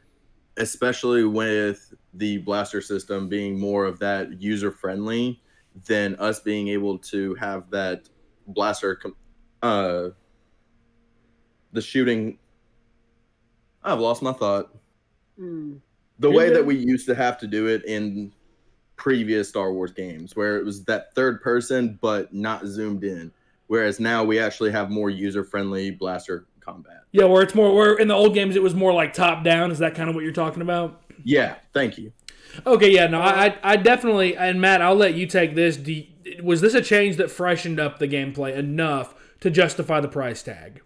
especially 0.57 1.25
with 1.25 1.95
the 2.13 2.39
blaster 2.39 2.81
system 2.81 3.29
being 3.29 3.59
more 3.59 3.85
of 3.85 3.99
that 4.01 4.41
user 4.41 4.71
friendly 4.71 5.43
than 5.87 6.15
us 6.17 6.41
being 6.41 6.69
able 6.69 6.99
to 6.99 7.35
have 7.35 7.69
that 7.71 8.09
blaster 8.47 9.01
uh 9.63 10.11
the 11.73 11.81
shooting 11.81 12.39
I've 13.85 14.01
lost 14.01 14.23
my 14.23 14.33
thought. 14.33 14.75
Mm. 15.39 15.81
The 16.19 16.31
way 16.31 16.51
that 16.51 16.65
we 16.65 16.77
used 16.77 17.07
to 17.07 17.15
have 17.15 17.39
to 17.39 17.47
do 17.47 17.67
it 17.67 17.85
in 17.85 18.33
previous 18.97 19.49
Star 19.49 19.73
Wars 19.73 19.93
games, 19.93 20.35
where 20.35 20.57
it 20.57 20.65
was 20.65 20.85
that 20.85 21.15
third 21.15 21.43
person 21.43 21.99
but 22.01 22.33
not 22.33 22.67
zoomed 22.67 23.05
in, 23.05 23.31
whereas 23.67 24.01
now 24.01 24.25
we 24.25 24.39
actually 24.39 24.71
have 24.71 24.91
more 24.91 25.11
user 25.11 25.45
friendly 25.45 25.91
blaster 25.91 26.47
combat. 26.65 27.03
Yeah, 27.13 27.25
where 27.25 27.43
it's 27.43 27.55
more 27.55 27.75
where 27.75 27.97
in 27.97 28.09
the 28.09 28.15
old 28.15 28.35
games 28.35 28.57
it 28.57 28.63
was 28.63 28.75
more 28.75 28.93
like 28.93 29.13
top 29.13 29.45
down. 29.45 29.71
Is 29.71 29.79
that 29.79 29.95
kind 29.95 30.09
of 30.09 30.15
what 30.15 30.25
you're 30.25 30.33
talking 30.33 30.63
about? 30.63 31.03
Yeah, 31.23 31.57
thank 31.73 31.99
you. 31.99 32.13
Okay, 32.67 32.91
yeah, 32.91 33.07
no, 33.07 33.21
I, 33.21 33.57
I 33.63 33.77
definitely, 33.77 34.37
and 34.37 34.61
Matt, 34.61 34.81
I'll 34.81 34.95
let 34.95 35.15
you 35.15 35.27
take 35.27 35.55
this. 35.55 35.77
You, 35.79 36.07
was 36.43 36.61
this 36.61 36.75
a 36.75 36.81
change 36.81 37.17
that 37.17 37.31
freshened 37.31 37.81
up 37.81 37.99
the 37.99 38.07
gameplay 38.09 38.55
enough 38.55 39.15
to 39.41 39.51
justify 39.51 40.01
the 40.01 40.09
price 40.09 40.43
tag? 40.43 40.81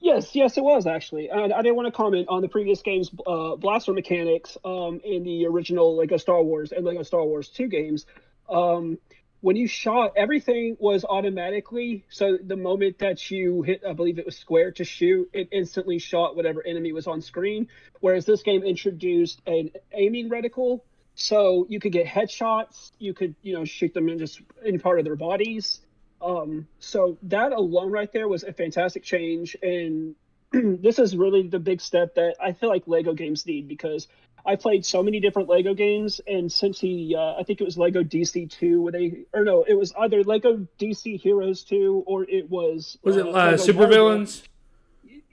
Yes, 0.00 0.34
yes, 0.34 0.58
it 0.58 0.64
was 0.64 0.86
actually. 0.86 1.28
And 1.28 1.52
I 1.52 1.62
didn't 1.62 1.76
want 1.76 1.86
to 1.86 1.92
comment 1.92 2.26
on 2.28 2.42
the 2.42 2.48
previous 2.48 2.82
game's 2.82 3.10
uh, 3.26 3.56
blaster 3.56 3.92
mechanics 3.92 4.58
um, 4.64 5.00
in 5.02 5.24
the 5.24 5.46
original 5.46 5.96
Lego 5.96 6.18
Star 6.18 6.42
Wars 6.42 6.72
and 6.72 6.84
Lego 6.84 7.02
Star 7.02 7.24
Wars 7.24 7.48
2 7.48 7.68
games. 7.68 8.06
Um, 8.50 8.98
when 9.44 9.56
you 9.56 9.66
shot, 9.66 10.14
everything 10.16 10.74
was 10.80 11.04
automatically. 11.04 12.06
So 12.08 12.38
the 12.42 12.56
moment 12.56 13.00
that 13.00 13.30
you 13.30 13.60
hit, 13.60 13.82
I 13.86 13.92
believe 13.92 14.18
it 14.18 14.24
was 14.24 14.38
square 14.38 14.72
to 14.72 14.84
shoot, 14.84 15.28
it 15.34 15.50
instantly 15.52 15.98
shot 15.98 16.34
whatever 16.34 16.66
enemy 16.66 16.94
was 16.94 17.06
on 17.06 17.20
screen. 17.20 17.68
Whereas 18.00 18.24
this 18.24 18.42
game 18.42 18.62
introduced 18.62 19.42
an 19.46 19.72
aiming 19.92 20.30
reticle. 20.30 20.80
So 21.14 21.66
you 21.68 21.78
could 21.78 21.92
get 21.92 22.06
headshots, 22.06 22.92
you 22.98 23.12
could, 23.12 23.34
you 23.42 23.52
know, 23.52 23.66
shoot 23.66 23.92
them 23.92 24.08
in 24.08 24.18
just 24.18 24.40
any 24.64 24.78
part 24.78 24.98
of 24.98 25.04
their 25.04 25.14
bodies. 25.14 25.82
Um, 26.22 26.66
so 26.78 27.18
that 27.24 27.52
alone 27.52 27.92
right 27.92 28.10
there 28.10 28.26
was 28.28 28.44
a 28.44 28.52
fantastic 28.54 29.02
change. 29.02 29.58
And 29.62 30.14
this 30.82 30.98
is 30.98 31.16
really 31.16 31.48
the 31.48 31.58
big 31.58 31.80
step 31.80 32.14
that 32.14 32.36
I 32.40 32.52
feel 32.52 32.68
like 32.68 32.84
Lego 32.86 33.14
games 33.14 33.46
need 33.46 33.68
because 33.68 34.08
I 34.46 34.56
played 34.56 34.84
so 34.84 35.02
many 35.02 35.20
different 35.20 35.48
Lego 35.48 35.74
games. 35.74 36.20
And 36.26 36.52
since 36.52 36.78
he, 36.78 37.14
uh, 37.16 37.34
I 37.38 37.42
think 37.44 37.60
it 37.60 37.64
was 37.64 37.78
Lego 37.78 38.02
DC 38.02 38.50
2, 38.50 38.82
where 38.82 38.92
they, 38.92 39.24
or 39.32 39.44
no, 39.44 39.64
it 39.66 39.74
was 39.74 39.92
either 39.98 40.22
Lego 40.22 40.66
DC 40.78 41.20
Heroes 41.20 41.64
2 41.64 42.04
or 42.06 42.24
it 42.24 42.50
was. 42.50 42.98
Was 43.02 43.16
uh, 43.16 43.26
it 43.26 43.34
uh, 43.34 43.56
Super 43.56 43.86
Villains? 43.86 44.42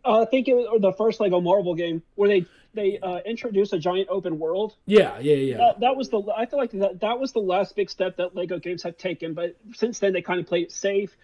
Uh, 0.03 0.21
I 0.21 0.25
think 0.25 0.47
it 0.47 0.55
was 0.55 0.81
the 0.81 0.93
first 0.93 1.19
Lego 1.19 1.41
Marvel 1.41 1.75
game 1.75 2.01
where 2.15 2.29
they 2.29 2.45
they 2.73 2.99
uh, 2.99 3.19
introduced 3.25 3.73
a 3.73 3.79
giant 3.79 4.07
open 4.09 4.39
world. 4.39 4.75
Yeah, 4.85 5.19
yeah, 5.19 5.35
yeah. 5.35 5.57
That, 5.57 5.79
that, 5.81 5.95
was 5.97 6.09
the 6.09 6.23
I 6.35 6.45
feel 6.45 6.57
like 6.57 6.71
that 6.71 7.01
that 7.01 7.19
was 7.19 7.33
the 7.33 7.39
last 7.39 7.75
big 7.75 7.89
step 7.89 8.15
that 8.17 8.33
Lego 8.33 8.59
games 8.59 8.83
have 8.83 8.97
taken. 8.97 9.33
But 9.33 9.57
since 9.73 9.99
then, 9.99 10.13
they 10.13 10.21
kind 10.21 10.39
of 10.39 10.47
played 10.47 10.63
it 10.67 10.71
safe. 10.71 11.15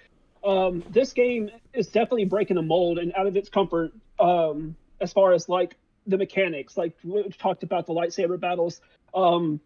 Um, 0.47 0.81
this 0.89 1.11
game 1.11 1.51
is 1.73 1.88
definitely 1.88 2.25
breaking 2.25 2.55
the 2.55 2.61
mold 2.61 2.99
and 2.99 3.11
out 3.15 3.27
of 3.27 3.35
its 3.35 3.49
comfort 3.49 3.91
um, 4.17 4.77
as 5.01 5.11
far 5.11 5.33
as 5.33 5.49
like 5.49 5.75
the 6.07 6.17
mechanics. 6.17 6.77
Like 6.77 6.94
we 7.03 7.27
talked 7.29 7.63
about 7.63 7.85
the 7.85 7.94
lightsaber 7.94 8.39
battles. 8.39 8.79
Um, 9.13 9.59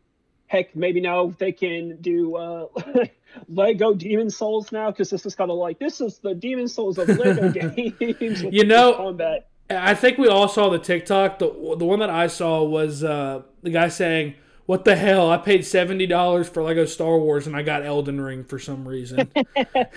heck, 0.47 0.75
maybe 0.75 0.99
now 0.99 1.33
they 1.37 1.51
can 1.51 1.97
do 2.01 2.35
uh, 2.35 2.65
Lego 3.47 3.93
Demon 3.93 4.31
Souls 4.31 4.71
now 4.71 4.89
because 4.89 5.11
this 5.11 5.25
is 5.25 5.35
kind 5.35 5.51
of 5.51 5.57
like 5.57 5.77
this 5.77 6.01
is 6.01 6.17
the 6.17 6.33
Demon 6.33 6.67
Souls 6.67 6.97
of 6.97 7.09
Lego 7.09 7.51
games. 7.99 8.41
you 8.41 8.65
know, 8.65 8.95
combat. 8.95 9.47
I 9.69 9.93
think 9.93 10.17
we 10.17 10.27
all 10.27 10.47
saw 10.47 10.69
the 10.69 10.79
TikTok. 10.79 11.37
The 11.37 11.75
the 11.77 11.85
one 11.85 11.99
that 11.99 12.09
I 12.09 12.25
saw 12.25 12.63
was 12.63 13.03
uh, 13.03 13.43
the 13.61 13.69
guy 13.69 13.87
saying, 13.89 14.33
"What 14.65 14.85
the 14.85 14.95
hell? 14.95 15.29
I 15.29 15.37
paid 15.37 15.65
seventy 15.65 16.05
dollars 16.05 16.49
for 16.49 16.63
Lego 16.63 16.85
Star 16.85 17.17
Wars 17.17 17.47
and 17.47 17.55
I 17.55 17.63
got 17.63 17.85
Elden 17.85 18.19
Ring 18.21 18.43
for 18.43 18.59
some 18.59 18.87
reason." 18.87 19.31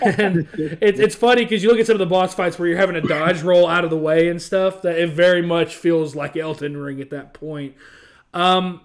and 0.01 0.47
it, 0.53 0.99
it's 0.99 1.15
funny 1.15 1.43
because 1.43 1.63
you 1.63 1.69
look 1.69 1.79
at 1.79 1.87
some 1.87 1.95
of 1.95 1.99
the 1.99 2.05
boss 2.05 2.33
fights 2.33 2.57
where 2.57 2.67
you're 2.67 2.77
having 2.77 2.95
a 2.95 3.01
dodge 3.01 3.41
roll 3.41 3.67
out 3.67 3.83
of 3.83 3.89
the 3.89 3.97
way 3.97 4.29
and 4.29 4.41
stuff. 4.41 4.81
That 4.81 4.97
it 4.97 5.11
very 5.11 5.41
much 5.41 5.75
feels 5.75 6.15
like 6.15 6.35
Elden 6.35 6.77
Ring 6.77 7.01
at 7.01 7.09
that 7.11 7.33
point. 7.33 7.75
Um, 8.33 8.81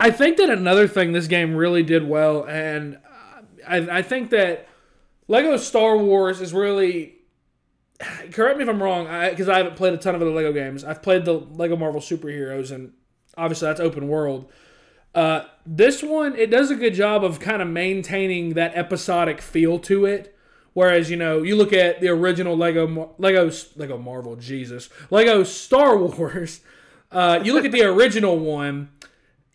I 0.00 0.10
think 0.10 0.36
that 0.36 0.50
another 0.50 0.86
thing 0.88 1.12
this 1.12 1.26
game 1.26 1.54
really 1.54 1.82
did 1.82 2.08
well, 2.08 2.44
and 2.44 2.98
I, 3.66 3.98
I 3.98 4.02
think 4.02 4.30
that 4.30 4.68
Lego 5.26 5.56
Star 5.56 5.96
Wars 5.96 6.40
is 6.40 6.52
really 6.52 7.18
correct 8.32 8.58
me 8.58 8.62
if 8.62 8.68
I'm 8.68 8.82
wrong, 8.82 9.04
because 9.30 9.48
I, 9.48 9.54
I, 9.54 9.58
haven't 9.58 9.76
played 9.76 9.92
a 9.92 9.96
ton 9.96 10.14
of 10.14 10.22
other 10.22 10.30
Lego 10.30 10.52
games. 10.52 10.84
I've 10.84 11.02
played 11.02 11.24
the 11.24 11.32
Lego 11.32 11.76
Marvel 11.76 12.00
superheroes, 12.00 12.70
and 12.70 12.92
obviously 13.36 13.66
that's 13.66 13.80
open 13.80 14.08
world. 14.08 14.50
Uh, 15.14 15.44
this 15.66 16.02
one, 16.02 16.36
it 16.36 16.50
does 16.50 16.70
a 16.70 16.76
good 16.76 16.94
job 16.94 17.24
of 17.24 17.40
kind 17.40 17.60
of 17.60 17.68
maintaining 17.68 18.54
that 18.54 18.74
episodic 18.74 19.40
feel 19.40 19.78
to 19.80 20.04
it. 20.04 20.34
Whereas 20.74 21.10
you 21.10 21.16
know, 21.16 21.42
you 21.42 21.56
look 21.56 21.72
at 21.72 22.00
the 22.00 22.08
original 22.08 22.56
Lego 22.56 23.14
Lego 23.18 23.50
Lego 23.76 23.98
Marvel, 23.98 24.36
Jesus, 24.36 24.88
Lego 25.10 25.42
Star 25.42 25.96
Wars. 26.04 26.60
Uh, 27.10 27.40
you 27.42 27.52
look 27.52 27.64
at 27.64 27.72
the 27.72 27.82
original 27.82 28.38
one. 28.38 28.90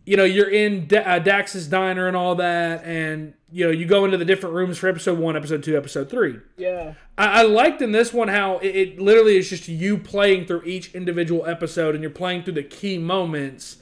You 0.05 0.17
know, 0.17 0.25
you're 0.25 0.50
in 0.50 0.88
D- 0.88 0.98
uh, 0.98 1.19
Dax's 1.19 1.67
diner 1.67 2.07
and 2.07 2.17
all 2.17 2.36
that, 2.36 2.83
and 2.83 3.36
you 3.53 3.65
know, 3.65 3.72
you 3.72 3.86
go 3.86 4.03
into 4.03 4.17
the 4.17 4.25
different 4.25 4.55
rooms 4.55 4.79
for 4.79 4.89
episode 4.89 5.19
one, 5.19 5.38
episode 5.38 5.63
two, 5.63 5.77
episode 5.77 6.10
three. 6.10 6.39
Yeah. 6.57 6.95
I, 7.17 7.41
I 7.41 7.43
liked 7.43 7.83
in 7.83 7.91
this 7.91 8.12
one 8.12 8.27
how 8.27 8.57
it, 8.57 8.75
it, 8.75 9.00
literally 9.00 9.38
is 9.38 9.48
just 9.48 9.67
you 9.67 10.00
playing 10.00 10.48
through 10.48 10.63
each 10.63 10.93
individual 10.95 11.45
episode 11.45 11.93
and 11.93 12.01
you're 12.01 12.12
playing 12.12 12.43
through 12.43 12.55
the 12.55 12.63
key 12.63 12.98
moments. 12.98 13.77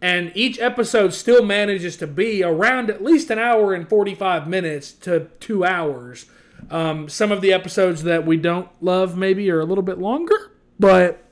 And 0.00 0.30
each 0.34 0.58
episode 0.58 1.14
still 1.14 1.42
manages 1.42 1.96
to 1.98 2.06
be 2.06 2.42
around 2.42 2.90
at 2.90 3.02
least 3.02 3.30
an 3.30 3.38
hour 3.38 3.72
and 3.72 3.88
45 3.88 4.46
minutes 4.46 4.92
to 4.92 5.28
two 5.40 5.64
hours. 5.64 6.26
Um, 6.70 7.08
some 7.08 7.32
of 7.32 7.40
the 7.40 7.52
episodes 7.52 8.02
that 8.02 8.26
we 8.26 8.36
don't 8.36 8.68
love 8.82 9.16
maybe 9.16 9.50
are 9.50 9.60
a 9.60 9.64
little 9.64 9.84
bit 9.84 9.98
longer, 9.98 10.52
but 10.78 11.22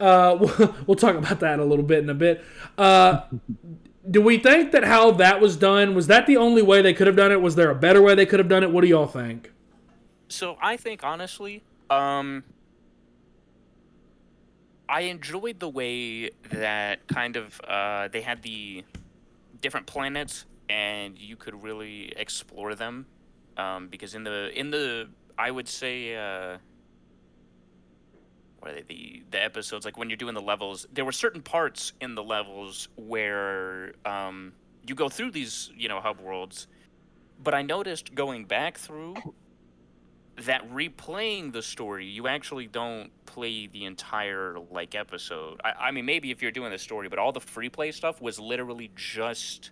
uh, 0.00 0.36
we'll, 0.86 0.96
talk 0.96 1.16
about 1.16 1.40
that 1.40 1.58
a 1.58 1.64
little 1.64 1.84
bit 1.84 1.98
in 2.02 2.10
a 2.10 2.14
bit. 2.14 2.44
Uh, 2.78 3.20
do 4.10 4.20
we 4.22 4.38
think 4.38 4.72
that 4.72 4.84
how 4.84 5.10
that 5.12 5.40
was 5.40 5.56
done 5.56 5.94
was 5.94 6.06
that 6.06 6.26
the 6.26 6.36
only 6.36 6.62
way 6.62 6.80
they 6.82 6.94
could 6.94 7.06
have 7.06 7.16
done 7.16 7.30
it? 7.30 7.40
Was 7.40 7.54
there 7.54 7.70
a 7.70 7.74
better 7.74 8.00
way 8.00 8.14
they 8.14 8.26
could 8.26 8.38
have 8.38 8.48
done 8.48 8.62
it? 8.62 8.70
What 8.70 8.80
do 8.80 8.88
y'all 8.88 9.06
think? 9.06 9.52
So 10.28 10.56
I 10.62 10.76
think 10.76 11.04
honestly, 11.04 11.62
um, 11.90 12.44
I 14.90 15.02
enjoyed 15.02 15.60
the 15.60 15.68
way 15.68 16.30
that 16.50 17.06
kind 17.06 17.36
of 17.36 17.60
uh, 17.60 18.08
they 18.08 18.22
had 18.22 18.42
the 18.42 18.84
different 19.60 19.86
planets 19.86 20.46
and 20.68 21.16
you 21.16 21.36
could 21.36 21.62
really 21.62 22.12
explore 22.16 22.74
them 22.74 23.06
um, 23.56 23.86
because 23.86 24.16
in 24.16 24.24
the 24.24 24.50
in 24.58 24.72
the 24.72 25.08
I 25.38 25.52
would 25.52 25.68
say 25.68 26.16
uh, 26.16 26.58
what 28.58 28.72
are 28.72 28.74
they, 28.74 28.82
the 28.82 29.22
the 29.30 29.42
episodes 29.42 29.84
like 29.84 29.96
when 29.96 30.10
you're 30.10 30.16
doing 30.16 30.34
the 30.34 30.42
levels 30.42 30.88
there 30.92 31.04
were 31.04 31.12
certain 31.12 31.40
parts 31.40 31.92
in 32.00 32.16
the 32.16 32.24
levels 32.24 32.88
where 32.96 33.92
um, 34.04 34.52
you 34.84 34.96
go 34.96 35.08
through 35.08 35.30
these 35.30 35.70
you 35.76 35.88
know 35.88 36.00
hub 36.00 36.20
worlds 36.20 36.66
but 37.42 37.54
I 37.54 37.62
noticed 37.62 38.12
going 38.16 38.44
back 38.44 38.76
through 38.76 39.14
that 40.46 40.68
replaying 40.70 41.52
the 41.52 41.62
story, 41.62 42.06
you 42.06 42.26
actually 42.26 42.66
don't 42.66 43.10
play 43.26 43.66
the 43.66 43.84
entire 43.84 44.56
like 44.70 44.94
episode. 44.94 45.60
I, 45.64 45.72
I 45.88 45.90
mean, 45.90 46.04
maybe 46.04 46.30
if 46.30 46.42
you're 46.42 46.50
doing 46.50 46.70
the 46.70 46.78
story, 46.78 47.08
but 47.08 47.18
all 47.18 47.32
the 47.32 47.40
free 47.40 47.68
play 47.68 47.92
stuff 47.92 48.20
was 48.20 48.38
literally 48.38 48.90
just 48.96 49.70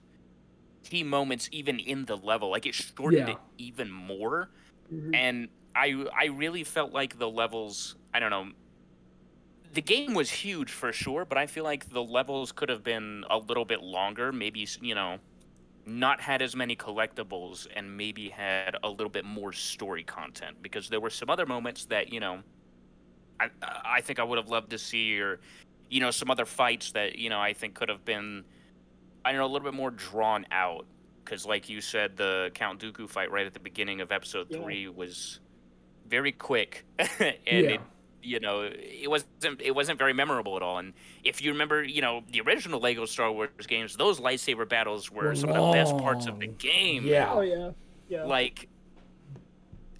key 0.84 1.02
moments, 1.02 1.48
even 1.52 1.78
in 1.78 2.04
the 2.06 2.16
level. 2.16 2.50
Like 2.50 2.66
it 2.66 2.74
shortened 2.74 3.28
Yeah. 3.28 3.34
it 3.34 3.38
even 3.58 3.90
more, 3.90 4.50
Mhm. 4.92 5.14
and 5.14 5.48
I 5.74 6.06
I 6.16 6.26
really 6.26 6.64
felt 6.64 6.92
like 6.92 7.18
the 7.18 7.28
levels. 7.28 7.96
I 8.14 8.20
don't 8.20 8.30
know. 8.30 8.48
The 9.72 9.82
game 9.82 10.14
was 10.14 10.30
huge 10.30 10.70
for 10.72 10.92
sure, 10.92 11.24
but 11.24 11.36
I 11.36 11.46
feel 11.46 11.62
like 11.64 11.90
the 11.90 12.02
levels 12.02 12.52
could 12.52 12.68
have 12.70 12.82
been 12.82 13.24
a 13.28 13.36
little 13.38 13.64
bit 13.66 13.82
longer. 13.82 14.32
Maybe 14.32 14.66
you 14.80 14.94
know 14.94 15.18
not 15.88 16.20
had 16.20 16.42
as 16.42 16.54
many 16.54 16.76
collectibles 16.76 17.66
and 17.74 17.96
maybe 17.96 18.28
had 18.28 18.76
a 18.82 18.88
little 18.88 19.08
bit 19.08 19.24
more 19.24 19.52
story 19.52 20.04
content 20.04 20.56
because 20.62 20.88
there 20.88 21.00
were 21.00 21.10
some 21.10 21.30
other 21.30 21.46
moments 21.46 21.86
that 21.86 22.12
you 22.12 22.20
know 22.20 22.40
I 23.40 23.48
I 23.84 24.00
think 24.00 24.18
I 24.18 24.22
would 24.24 24.38
have 24.38 24.48
loved 24.48 24.70
to 24.70 24.78
see 24.78 25.18
or 25.20 25.40
you 25.90 26.00
know 26.00 26.10
some 26.10 26.30
other 26.30 26.44
fights 26.44 26.92
that 26.92 27.18
you 27.18 27.30
know 27.30 27.40
I 27.40 27.52
think 27.52 27.74
could 27.74 27.88
have 27.88 28.04
been 28.04 28.44
I 29.24 29.32
don't 29.32 29.38
know 29.40 29.46
a 29.46 29.52
little 29.52 29.64
bit 29.70 29.74
more 29.74 29.90
drawn 29.90 30.46
out 30.52 30.86
because 31.24 31.46
like 31.46 31.68
you 31.68 31.80
said 31.80 32.16
the 32.16 32.50
Count 32.54 32.80
Dooku 32.80 33.08
fight 33.08 33.30
right 33.30 33.46
at 33.46 33.54
the 33.54 33.60
beginning 33.60 34.00
of 34.00 34.12
episode 34.12 34.48
Yeah. 34.50 34.62
3 34.62 34.88
was 34.88 35.40
very 36.08 36.32
quick 36.32 36.84
and 36.98 37.08
Yeah. 37.46 37.58
it 37.74 37.80
you 38.22 38.40
know 38.40 38.62
it 38.72 39.08
wasn't 39.08 39.60
it 39.60 39.74
wasn't 39.74 39.98
very 39.98 40.12
memorable 40.12 40.56
at 40.56 40.62
all. 40.62 40.78
And 40.78 40.92
if 41.24 41.42
you 41.42 41.52
remember 41.52 41.82
you 41.82 42.00
know 42.00 42.22
the 42.30 42.40
original 42.40 42.80
lego 42.80 43.04
star 43.06 43.30
wars 43.30 43.50
games 43.66 43.96
those 43.96 44.20
lightsaber 44.20 44.68
battles 44.68 45.10
were 45.10 45.28
Were 45.28 45.34
some 45.34 45.50
of 45.50 45.56
the 45.56 45.72
best 45.72 45.96
parts 45.98 46.26
of 46.26 46.40
the 46.40 46.46
game. 46.46 47.04
Yeah. 47.06 47.32
Oh 47.32 47.40
yeah, 47.40 47.70
yeah. 48.08 48.24
like 48.24 48.68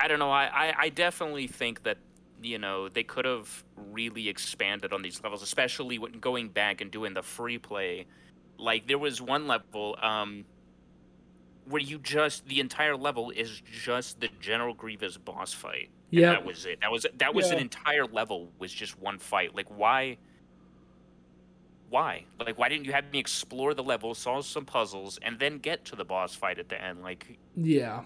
i 0.01 0.09
don't 0.09 0.19
know. 0.19 0.31
I, 0.31 0.45
I 0.47 0.75
i 0.79 0.89
definitely 0.89 1.47
think 1.47 1.83
that 1.85 1.99
you 2.43 2.59
know 2.59 2.89
they 2.89 3.03
could 3.03 3.25
have 3.25 3.65
really 3.91 4.29
expanded 4.29 4.93
on 4.93 5.03
these 5.03 5.23
levels 5.23 5.43
especially 5.43 5.99
when 5.99 6.13
going 6.21 6.49
back 6.49 6.81
and 6.81 6.91
doing 6.91 7.15
the 7.15 7.23
free 7.23 7.59
play. 7.59 8.07
Like 8.59 8.89
there 8.89 8.99
was 8.99 9.23
one 9.23 9.47
level 9.47 9.97
um 10.03 10.45
where 11.69 11.83
you 11.83 11.99
just 11.99 12.47
the 12.47 12.61
entire 12.61 12.97
level 12.97 13.31
is 13.31 13.61
just 13.61 14.21
the 14.21 14.29
general 14.41 14.75
grievous 14.75 15.17
boss 15.17 15.53
fight. 15.53 15.91
and 15.91 15.98
Yeah. 16.11 16.31
that 16.31 16.45
was 16.45 16.65
it 16.65 16.81
that 16.81 16.91
was 16.91 17.07
that 17.19 17.35
was 17.35 17.51
an 17.51 17.59
entire 17.59 18.07
level 18.07 18.51
was 18.59 18.73
just 18.73 18.99
one 18.99 19.19
fight 19.19 19.55
like 19.55 19.69
why 19.69 20.17
why 21.91 22.25
like 22.39 22.59
why 22.59 22.69
didn't 22.69 22.85
you 22.85 22.93
have 22.93 23.11
me 23.13 23.19
explore 23.19 23.75
the 23.75 23.83
level 23.83 24.15
solve 24.15 24.45
some 24.45 24.65
puzzles 24.65 25.19
and 25.23 25.39
then 25.39 25.59
get 25.59 25.85
to 25.87 25.97
the 25.97 26.05
boss 26.05 26.35
fight 26.35 26.59
at 26.59 26.69
the 26.69 26.81
end 26.83 27.03
like 27.03 27.39
Yeah. 27.57 28.03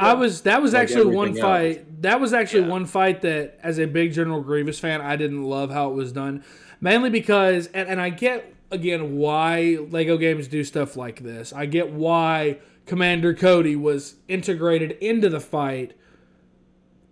I 0.00 0.14
was 0.14 0.42
that 0.42 0.62
was 0.62 0.74
Like 0.74 0.82
actually 0.82 1.06
one 1.06 1.28
everything 1.30 1.42
fight. 1.42 2.02
That 2.02 2.20
was 2.20 2.32
actually 2.32 2.62
Yeah. 2.62 2.68
one 2.68 2.86
fight 2.86 3.20
that 3.22 3.58
as 3.62 3.78
a 3.80 3.86
big 3.86 4.12
General 4.12 4.40
Grievous 4.40 4.78
fan, 4.78 5.00
I 5.00 5.16
didn't 5.16 5.42
love 5.42 5.72
how 5.72 5.90
it 5.90 5.94
was 5.94 6.12
done. 6.12 6.44
Mainly 6.80 7.10
because 7.10 7.66
and, 7.74 7.88
and 7.88 8.00
I 8.00 8.10
get 8.10 8.54
again 8.70 9.16
why 9.16 9.78
Lego 9.90 10.16
games 10.16 10.46
do 10.46 10.62
stuff 10.62 10.96
like 10.96 11.24
this. 11.24 11.52
I 11.52 11.66
get 11.66 11.90
why 11.90 12.58
Commander 12.86 13.34
Cody 13.34 13.74
was 13.74 14.14
integrated 14.28 14.92
into 15.00 15.28
the 15.28 15.40
fight, 15.40 15.94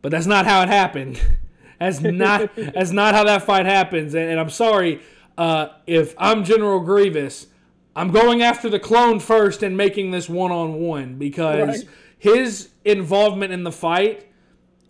but 0.06 0.12
that's 0.12 0.26
not 0.28 0.46
how 0.46 0.62
it 0.62 0.68
happened. 0.68 1.20
That's 1.80 2.00
not 2.00 2.54
that's 2.54 2.92
not 2.92 3.14
how 3.16 3.24
that 3.24 3.42
fight 3.42 3.66
happens. 3.66 4.14
And, 4.14 4.30
and 4.30 4.38
I'm 4.40 4.50
sorry, 4.50 5.02
uh, 5.36 5.70
if 5.86 6.14
I'm 6.16 6.44
General 6.44 6.78
Grievous, 6.78 7.48
I'm 7.96 8.12
going 8.12 8.40
after 8.40 8.68
the 8.70 8.78
clone 8.78 9.18
first 9.18 9.64
and 9.64 9.76
making 9.76 10.12
this 10.12 10.28
one 10.28 10.52
on 10.52 10.74
one 10.74 11.16
because 11.16 11.66
Right. 11.80 11.88
his 12.18 12.68
involvement 12.84 13.52
in 13.52 13.64
the 13.64 13.72
fight 13.72 14.30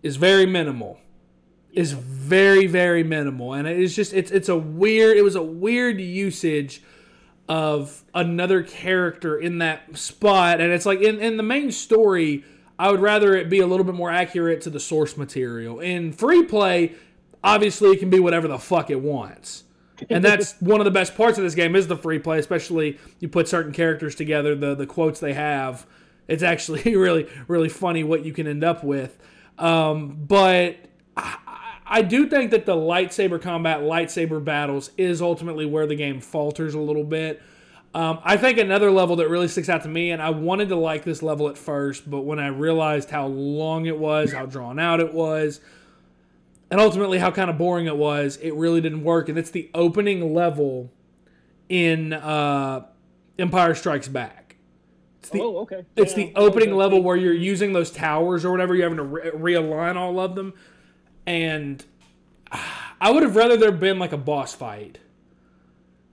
is 0.03 0.17
very 0.17 0.45
minimal. 0.45 1.01
Is 1.73 1.93
very 1.93 2.67
very 2.67 3.03
minimal, 3.03 3.55
and 3.55 3.67
it's 3.67 3.95
just 3.95 4.13
it's 4.13 4.31
it's 4.31 4.51
a 4.51 4.57
weird. 4.59 5.17
It 5.17 5.23
was 5.23 5.35
a 5.35 5.43
weird 5.43 5.99
usage 5.99 6.83
of 7.49 8.05
another 8.15 8.63
character 8.63 9.39
in 9.39 9.59
that 9.59 9.97
spot, 9.97 10.61
and 10.61 10.71
it's 10.73 10.85
like 10.85 11.01
in 11.01 11.21
in 11.21 11.39
the 11.39 11.43
main 11.43 11.73
story. 11.73 12.45
I 12.79 12.91
would 12.91 13.01
rather 13.01 13.35
it 13.35 13.49
be 13.49 13.61
a 13.61 13.67
little 13.67 13.85
bit 13.85 13.95
more 13.95 14.11
accurate 14.11 14.61
to 14.63 14.71
the 14.71 14.81
source 14.81 15.17
material. 15.17 15.81
In 15.81 16.13
free 16.13 16.43
play, 16.45 16.93
obviously 17.43 17.91
it 17.91 17.99
can 17.99 18.11
be 18.11 18.21
whatever 18.21 18.49
the 18.49 18.59
fuck 18.59 18.91
it 18.91 19.01
wants. 19.01 19.65
And 20.11 20.25
that's 20.25 20.53
one 20.61 20.81
of 20.81 20.85
the 20.85 20.91
best 20.91 21.17
parts 21.17 21.39
of 21.39 21.45
this 21.45 21.55
game 21.55 21.75
is 21.75 21.87
the 21.87 21.97
free 21.97 22.19
play, 22.19 22.39
especially 22.39 22.99
you 23.19 23.29
put 23.29 23.49
certain 23.49 23.73
characters 23.73 24.15
together, 24.15 24.55
the 24.55 24.75
the 24.75 24.87
quotes 24.87 25.21
they 25.21 25.33
have. 25.33 25.87
It's 26.29 26.43
actually 26.43 26.83
really 26.97 27.29
really 27.49 27.69
funny 27.69 28.05
what 28.05 28.25
you 28.25 28.33
can 28.33 28.47
end 28.47 28.65
up 28.65 28.85
with. 28.85 29.19
Um, 29.59 30.25
but 30.27 30.77
I, 31.17 31.39
I 31.87 32.03
do 32.03 32.29
think 32.29 32.51
that 32.51 32.67
the 32.67 32.75
lightsaber 32.75 33.41
combat, 33.41 33.81
lightsaber 33.81 34.45
battles, 34.45 34.91
is 34.99 35.23
ultimately 35.23 35.65
where 35.65 35.87
the 35.87 35.95
game 35.95 36.21
falters 36.21 36.75
a 36.75 36.81
little 36.81 37.05
bit. 37.05 37.41
Um, 37.97 38.19
I 38.23 38.37
think 38.37 38.59
another 38.59 38.91
level 38.91 39.17
that 39.17 39.31
really 39.31 39.49
sticks 39.49 39.71
out 39.71 39.85
to 39.85 39.89
me, 39.89 40.11
and 40.11 40.21
I 40.21 40.29
wanted 40.29 40.69
to 40.69 40.77
like 40.77 41.03
this 41.03 41.23
level 41.23 41.49
at 41.49 41.57
first, 41.57 42.11
but 42.11 42.27
when 42.27 42.39
I 42.39 42.49
realized 42.49 43.09
how 43.09 43.27
long 43.27 43.87
it 43.87 43.99
was, 43.99 44.35
how 44.35 44.45
drawn 44.45 44.79
out 44.79 45.01
it 45.01 45.15
was, 45.15 45.63
and 46.71 46.79
ultimately 46.79 47.17
how 47.17 47.31
kind 47.31 47.49
of 47.49 47.57
boring 47.57 47.87
it 47.87 47.97
was, 47.97 48.37
it 48.43 48.53
really 48.53 48.83
didn't 48.83 49.03
work. 49.03 49.31
And 49.31 49.39
it's 49.39 49.49
the 49.49 49.71
opening 49.75 50.35
level 50.35 50.93
in 51.71 52.13
uh, 52.13 52.85
Empire 53.39 53.75
Strikes 53.75 54.09
Back. 54.09 54.57
It's 55.21 55.31
the 55.31 55.41
oh, 55.41 55.61
okay. 55.61 55.87
it's 55.97 56.11
Yeah, 56.19 56.27
the 56.27 56.33
opening 56.37 56.73
a 56.73 56.77
level 56.77 57.03
where 57.03 57.17
you're 57.17 57.33
using 57.33 57.73
those 57.73 57.91
towers 57.91 58.45
or 58.45 58.51
whatever. 58.51 58.75
You're 58.75 58.91
having 58.91 58.99
to 58.99 59.05
re- 59.05 59.55
realign 59.55 59.97
all 59.97 60.21
of 60.21 60.35
them, 60.35 60.53
and 61.27 61.83
I 63.01 63.11
would 63.11 63.23
have 63.23 63.37
rather 63.37 63.57
there 63.57 63.73
been 63.73 63.99
like 63.99 64.13
a 64.13 64.19
boss 64.19 64.53
fight 64.55 64.99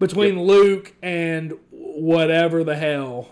between 0.03 0.41
Luke 0.41 0.93
and 1.01 1.53
whatever 1.93 2.63
the 2.63 2.75
hell 2.75 3.29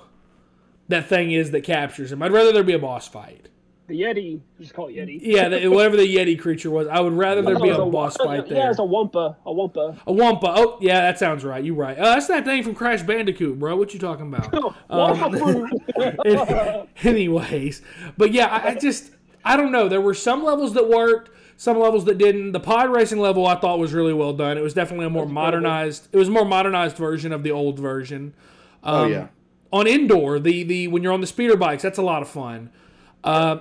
that 0.87 1.07
thing 1.07 1.31
is 1.31 1.51
that 1.51 1.61
captures 1.63 2.11
him. 2.11 2.21
I'd 2.21 2.31
rather 2.31 2.51
there 2.51 2.63
be 2.63 2.73
a 2.73 2.79
boss 2.79 3.07
fight. 3.07 3.47
the 3.87 4.01
Yeti. 4.01 4.41
Just 4.59 4.73
call 4.73 4.87
it 4.89 4.95
Yeti. 4.95 5.19
Yeah, 5.21 5.47
the, 5.49 5.67
whatever 5.69 5.95
the 5.97 6.03
Yeti 6.15 6.37
creature 6.39 6.69
was. 6.69 6.87
I 6.87 6.99
would 6.99 7.13
rather 7.13 7.41
there 7.41 7.59
be 7.59 7.69
it's 7.69 7.79
a 7.79 7.85
boss 7.85 8.17
fight 8.17 8.47
Yeah, 8.47 8.53
there. 8.55 8.69
it's 8.71 8.79
a 8.79 8.83
Wampa. 8.83 9.37
A 9.45 9.51
Wampa. 9.53 9.97
A 10.05 10.11
Wampa. 10.13 10.53
Oh, 10.55 10.77
yeah, 10.81 11.01
that 11.01 11.17
sounds 11.19 11.43
right. 11.45 11.63
You're 11.63 11.75
right. 11.75 11.97
Uh, 11.97 12.03
that's 12.15 12.27
that 12.27 12.43
thing 12.45 12.61
from 12.63 12.75
Crash 12.75 13.01
Bandicoot, 13.03 13.57
bro. 13.59 13.75
What 13.75 13.93
you 13.93 13.99
talking 13.99 14.27
about? 14.33 14.75
Any- 16.25 16.87
anyways, 17.03 17.81
but 18.17 18.31
yeah, 18.31 18.47
I, 18.47 18.69
I 18.69 18.75
just 18.75 19.11
I 19.43 19.57
don't 19.57 19.71
know. 19.71 19.87
There 19.87 20.01
were 20.01 20.13
some 20.13 20.43
levels 20.43 20.73
that 20.73 20.87
worked, 20.89 21.31
some 21.61 21.77
levels 21.77 22.05
that 22.05 22.17
didn't. 22.17 22.53
The 22.53 22.59
pod 22.59 22.89
racing 22.89 23.19
level 23.19 23.45
I 23.45 23.53
thought 23.55 23.77
was 23.77 23.93
really 23.93 24.13
well 24.13 24.33
done. 24.33 24.57
It 24.57 24.61
was 24.61 24.73
definitely 24.73 25.05
a 25.05 25.11
more 25.11 25.27
modernized. 25.27 26.07
It 26.11 26.17
was 26.17 26.27
a 26.27 26.31
more 26.31 26.43
modernized 26.43 26.97
version 26.97 27.31
of 27.31 27.43
the 27.43 27.51
old 27.51 27.77
version. 27.77 28.33
Oh 28.83 29.03
Um, 29.03 29.11
yeah. 29.11 29.27
On 29.71 29.85
Endor, 29.85 30.39
the 30.39 30.63
the 30.63 30.87
when 30.87 31.03
you're 31.03 31.13
on 31.13 31.21
the 31.21 31.27
speeder 31.27 31.55
bikes, 31.55 31.83
that's 31.83 31.99
a 31.99 32.01
lot 32.01 32.23
of 32.23 32.27
fun. 32.27 32.71
Uh, 33.23 33.57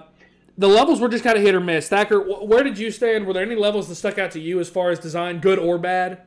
the 0.57 0.67
levels 0.67 0.99
were 0.99 1.11
just 1.11 1.23
kind 1.25 1.37
of 1.37 1.43
hit 1.43 1.55
or 1.55 1.61
miss. 1.61 1.91
Thacker, 1.91 2.21
wh- 2.21 2.49
where 2.49 2.63
did 2.65 2.79
you 2.79 2.91
stand? 2.91 3.27
Were 3.27 3.35
there 3.35 3.43
any 3.45 3.55
levels 3.55 3.87
that 3.89 3.97
stuck 3.97 4.17
out 4.19 4.31
to 4.31 4.41
you 4.41 4.61
as 4.61 4.71
far 4.71 4.89
as 4.91 4.99
design, 4.99 5.39
good 5.41 5.59
or 5.59 5.77
bad? 5.77 6.23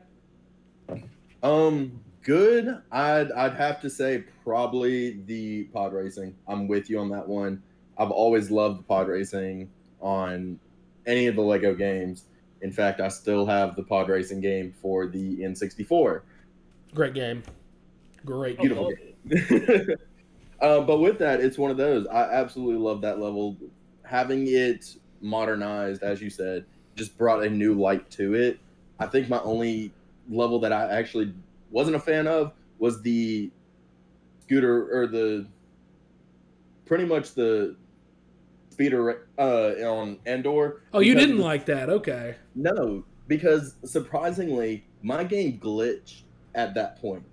Um, 1.42 2.00
good. 2.22 2.78
I'd 2.92 3.32
I'd 3.32 3.54
have 3.54 3.80
to 3.80 3.90
say 3.90 4.24
probably 4.44 5.20
the 5.26 5.64
pod 5.64 5.92
racing. 5.92 6.34
I'm 6.46 6.68
with 6.68 6.88
you 6.88 7.00
on 7.00 7.10
that 7.10 7.26
one. 7.26 7.62
I've 7.98 8.10
always 8.12 8.50
loved 8.50 8.86
pod 8.86 9.08
racing 9.08 9.68
on 10.00 10.58
any 11.06 11.26
of 11.26 11.36
the 11.36 11.42
Lego 11.42 11.74
games. 11.74 12.24
In 12.62 12.72
fact, 12.72 13.00
I 13.00 13.08
still 13.08 13.44
have 13.46 13.76
the 13.76 13.82
pod 13.82 14.08
racing 14.08 14.40
game 14.40 14.72
for 14.80 15.06
the 15.06 15.38
N64. 15.38 16.22
Great 16.94 17.14
game. 17.14 17.42
Great. 18.24 18.56
game. 18.58 18.68
Beautiful 18.68 18.92
game. 18.92 19.96
uh, 20.60 20.80
but 20.80 20.98
with 20.98 21.18
that, 21.18 21.40
it's 21.40 21.58
one 21.58 21.70
of 21.70 21.76
those. 21.76 22.06
I 22.06 22.22
absolutely 22.22 22.76
love 22.76 23.00
that 23.02 23.20
level. 23.20 23.56
Having 24.04 24.46
it 24.48 24.96
modernized, 25.20 26.02
as 26.02 26.22
you 26.22 26.30
said, 26.30 26.64
just 26.94 27.16
brought 27.18 27.42
a 27.44 27.50
new 27.50 27.74
light 27.74 28.10
to 28.12 28.34
it. 28.34 28.58
I 28.98 29.06
think 29.06 29.28
my 29.28 29.40
only 29.40 29.92
level 30.30 30.58
that 30.60 30.72
I 30.72 30.90
actually 30.90 31.34
wasn't 31.70 31.96
a 31.96 32.00
fan 32.00 32.26
of 32.26 32.52
was 32.78 33.02
the 33.02 33.50
scooter 34.42 34.96
or 34.96 35.06
the 35.06 35.46
pretty 36.86 37.04
much 37.04 37.34
the 37.34 37.76
speeder 38.74 39.28
uh, 39.38 39.70
on 39.88 40.18
Endor. 40.26 40.82
Oh, 40.92 40.98
you 40.98 41.14
didn't 41.14 41.36
the- 41.36 41.44
like 41.44 41.64
that? 41.66 41.88
Okay. 41.88 42.34
No, 42.56 43.04
because 43.28 43.76
surprisingly, 43.84 44.84
my 45.02 45.22
game 45.22 45.60
glitched 45.60 46.22
at 46.56 46.74
that 46.74 47.00
point. 47.00 47.24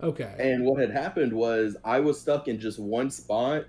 Okay. 0.00 0.34
And 0.38 0.64
what 0.64 0.80
had 0.80 0.90
happened 0.90 1.32
was 1.32 1.76
I 1.84 1.98
was 1.98 2.20
stuck 2.20 2.46
in 2.48 2.60
just 2.60 2.78
one 2.78 3.10
spot 3.10 3.64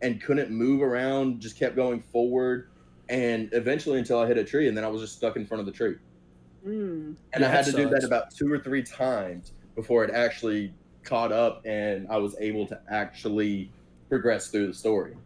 and 0.00 0.22
couldn't 0.22 0.50
move 0.50 0.80
around, 0.80 1.40
just 1.40 1.58
kept 1.58 1.76
going 1.76 2.00
forward. 2.00 2.68
And 3.08 3.50
eventually 3.52 3.98
until 3.98 4.18
I 4.18 4.26
hit 4.26 4.38
a 4.38 4.44
tree, 4.44 4.68
and 4.68 4.76
then 4.76 4.84
I 4.84 4.88
was 4.88 5.02
just 5.02 5.16
stuck 5.16 5.36
in 5.36 5.46
front 5.46 5.60
of 5.60 5.66
the 5.66 5.72
tree. 5.72 5.96
Mm. 6.66 7.16
And 7.34 7.44
I 7.44 7.48
had 7.48 7.64
to 7.66 7.72
that 7.72 7.76
do 7.76 7.88
that 7.90 8.04
about 8.04 8.34
two 8.34 8.50
or 8.50 8.58
three 8.58 8.82
times 8.82 9.52
before 9.74 10.04
it 10.04 10.10
actually 10.10 10.72
caught 11.04 11.32
up 11.32 11.62
and 11.66 12.08
I 12.10 12.16
was 12.16 12.34
able 12.40 12.66
to 12.66 12.80
actually 12.90 13.70
progress 14.08 14.48
through 14.48 14.68
the 14.68 14.74
story. 14.74 15.16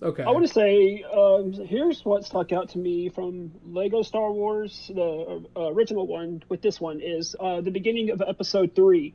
Okay. 0.00 0.22
I 0.22 0.30
want 0.30 0.46
to 0.46 0.52
say, 0.52 1.04
um, 1.12 1.52
here's 1.52 2.04
what 2.04 2.24
stuck 2.24 2.52
out 2.52 2.68
to 2.70 2.78
me 2.78 3.08
from 3.08 3.50
Lego 3.66 4.02
Star 4.02 4.30
Wars, 4.30 4.90
the 4.94 5.44
uh, 5.56 5.72
original 5.72 6.06
one, 6.06 6.42
with 6.48 6.62
this 6.62 6.80
one 6.80 7.00
is 7.00 7.34
uh, 7.40 7.60
the 7.60 7.70
beginning 7.72 8.10
of 8.10 8.22
Episode 8.26 8.76
Three. 8.76 9.14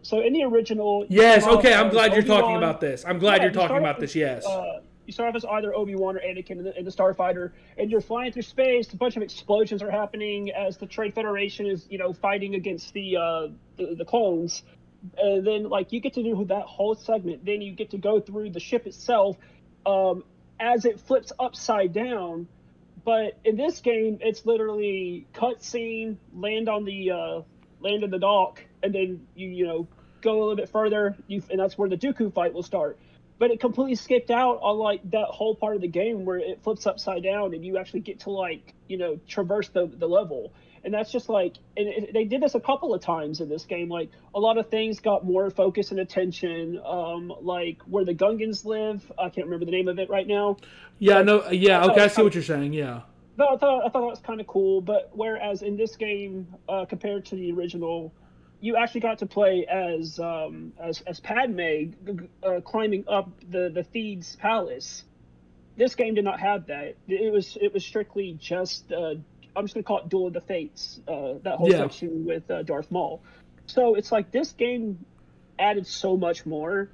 So 0.00 0.20
in 0.20 0.32
the 0.32 0.42
original, 0.44 1.04
Yes. 1.08 1.46
Okay. 1.46 1.74
I'm 1.74 1.90
glad 1.90 2.12
you're 2.14 2.22
talking 2.22 2.44
Obi-Wan. 2.44 2.62
about 2.62 2.80
this. 2.80 3.04
I'm 3.06 3.18
glad 3.18 3.36
Yeah, 3.36 3.42
you're 3.44 3.52
talking 3.52 3.68
start 3.68 3.82
about 3.82 4.00
this. 4.00 4.14
Yes. 4.14 4.46
Uh, 4.46 4.80
you 5.06 5.12
start 5.12 5.28
off 5.28 5.36
as 5.36 5.44
either 5.44 5.74
Obi 5.74 5.96
Wan 5.96 6.16
or 6.16 6.20
Anakin 6.20 6.52
in 6.52 6.64
the, 6.64 6.78
in 6.78 6.84
the 6.84 6.90
Starfighter, 6.90 7.52
and 7.76 7.90
you're 7.90 8.00
flying 8.00 8.32
through 8.32 8.42
space. 8.42 8.92
A 8.92 8.96
bunch 8.96 9.16
of 9.16 9.22
explosions 9.22 9.82
are 9.82 9.90
happening 9.90 10.50
as 10.50 10.78
the 10.78 10.86
Trade 10.86 11.14
Federation 11.14 11.66
is, 11.66 11.86
you 11.90 11.98
know, 11.98 12.12
fighting 12.12 12.54
against 12.54 12.94
the 12.94 13.16
uh, 13.16 13.48
the, 13.76 13.96
the 13.96 14.04
clones. 14.04 14.62
And 15.18 15.44
then, 15.46 15.68
like, 15.68 15.92
you 15.92 16.00
get 16.00 16.14
to 16.14 16.22
do 16.22 16.44
that 16.48 16.62
whole 16.62 16.94
segment. 16.94 17.44
Then 17.44 17.60
you 17.60 17.72
get 17.72 17.90
to 17.90 17.98
go 17.98 18.20
through 18.20 18.50
the 18.50 18.60
ship 18.60 18.86
itself 18.86 19.36
um, 19.86 20.24
as 20.60 20.84
it 20.84 21.00
flips 21.00 21.32
upside 21.38 21.92
down. 21.92 22.48
But 23.04 23.38
in 23.44 23.56
this 23.56 23.80
game, 23.80 24.18
it's 24.20 24.46
literally 24.46 25.26
cutscene, 25.34 26.16
land 26.34 26.68
on 26.68 26.84
the 26.84 27.10
uh, 27.10 27.40
land 27.80 28.04
in 28.04 28.10
the 28.10 28.18
dock, 28.18 28.64
and 28.82 28.94
then 28.94 29.26
you 29.34 29.48
you 29.48 29.66
know 29.66 29.88
go 30.20 30.38
a 30.38 30.40
little 30.40 30.56
bit 30.56 30.68
further, 30.68 31.16
you 31.26 31.42
and 31.50 31.58
that's 31.58 31.76
where 31.76 31.88
the 31.88 31.96
Dooku 31.96 32.32
fight 32.32 32.52
will 32.54 32.62
start. 32.62 32.98
But 33.38 33.50
it 33.50 33.58
completely 33.58 33.96
skipped 33.96 34.30
out 34.30 34.60
on 34.62 34.78
like 34.78 35.00
that 35.10 35.26
whole 35.26 35.56
part 35.56 35.74
of 35.74 35.82
the 35.82 35.88
game 35.88 36.24
where 36.24 36.38
it 36.38 36.62
flips 36.62 36.86
upside 36.86 37.24
down 37.24 37.54
and 37.54 37.64
you 37.64 37.76
actually 37.76 38.00
get 38.00 38.20
to 38.20 38.30
like 38.30 38.72
you 38.86 38.98
know 38.98 39.18
traverse 39.26 39.68
the 39.68 39.86
the 39.86 40.06
level. 40.06 40.52
And 40.84 40.92
that's 40.92 41.12
just 41.12 41.28
like, 41.28 41.54
and 41.76 41.88
it, 41.88 42.12
they 42.12 42.24
did 42.24 42.42
this 42.42 42.54
a 42.54 42.60
couple 42.60 42.92
of 42.92 43.00
times 43.00 43.40
in 43.40 43.48
this 43.48 43.64
game. 43.64 43.88
Like 43.88 44.10
a 44.34 44.40
lot 44.40 44.58
of 44.58 44.68
things 44.68 45.00
got 45.00 45.24
more 45.24 45.50
focus 45.50 45.90
and 45.90 46.00
attention. 46.00 46.80
Um, 46.84 47.32
like 47.40 47.80
where 47.82 48.04
the 48.04 48.14
Gungans 48.14 48.64
live, 48.64 49.10
I 49.18 49.28
can't 49.28 49.46
remember 49.46 49.64
the 49.64 49.70
name 49.70 49.88
of 49.88 49.98
it 49.98 50.10
right 50.10 50.26
now. 50.26 50.56
yeah. 50.98 51.22
No. 51.22 51.48
Yeah. 51.50 51.82
I 51.82 51.92
Okay. 51.92 52.00
I 52.02 52.08
see 52.08 52.22
what 52.22 52.34
you're 52.34 52.42
saying. 52.42 52.72
Yeah. 52.72 53.02
But 53.36 53.50
I 53.50 53.56
thought 53.56 53.86
I 53.86 53.88
thought 53.88 54.00
that 54.00 54.06
was 54.06 54.20
kind 54.20 54.40
of 54.40 54.46
cool. 54.46 54.80
But 54.80 55.10
whereas 55.12 55.62
in 55.62 55.76
this 55.76 55.96
game, 55.96 56.54
uh, 56.68 56.84
compared 56.84 57.24
to 57.26 57.36
the 57.36 57.52
original, 57.52 58.12
you 58.60 58.76
actually 58.76 59.00
got 59.00 59.18
to 59.18 59.26
play 59.26 59.66
as 59.66 60.18
um, 60.18 60.72
as 60.80 61.00
as 61.02 61.20
Padme 61.20 61.92
uh, 62.42 62.60
climbing 62.60 63.04
up 63.08 63.30
the 63.50 63.70
the 63.72 63.84
Theed's 63.84 64.36
palace. 64.36 65.04
This 65.76 65.94
game 65.94 66.14
did 66.14 66.24
not 66.24 66.38
have 66.40 66.66
that. 66.66 66.96
It 67.08 67.32
was 67.32 67.56
it 67.60 67.72
was 67.72 67.84
strictly 67.84 68.36
just 68.38 68.92
uh, 68.92 69.14
I'm 69.54 69.64
just 69.64 69.74
gonna 69.74 69.84
call 69.84 69.98
it 69.98 70.08
Duel 70.08 70.28
of 70.28 70.32
the 70.32 70.40
Fates. 70.40 71.00
Uh, 71.06 71.34
that 71.42 71.56
whole 71.56 71.70
Yeah. 71.70 71.78
section 71.78 72.24
with 72.24 72.50
uh, 72.50 72.62
Darth 72.62 72.90
Maul. 72.90 73.22
So 73.66 73.94
it's 73.94 74.10
like 74.10 74.30
this 74.30 74.52
game 74.52 75.04
added 75.58 75.86
so 75.86 76.16
much 76.16 76.44
more, 76.46 76.90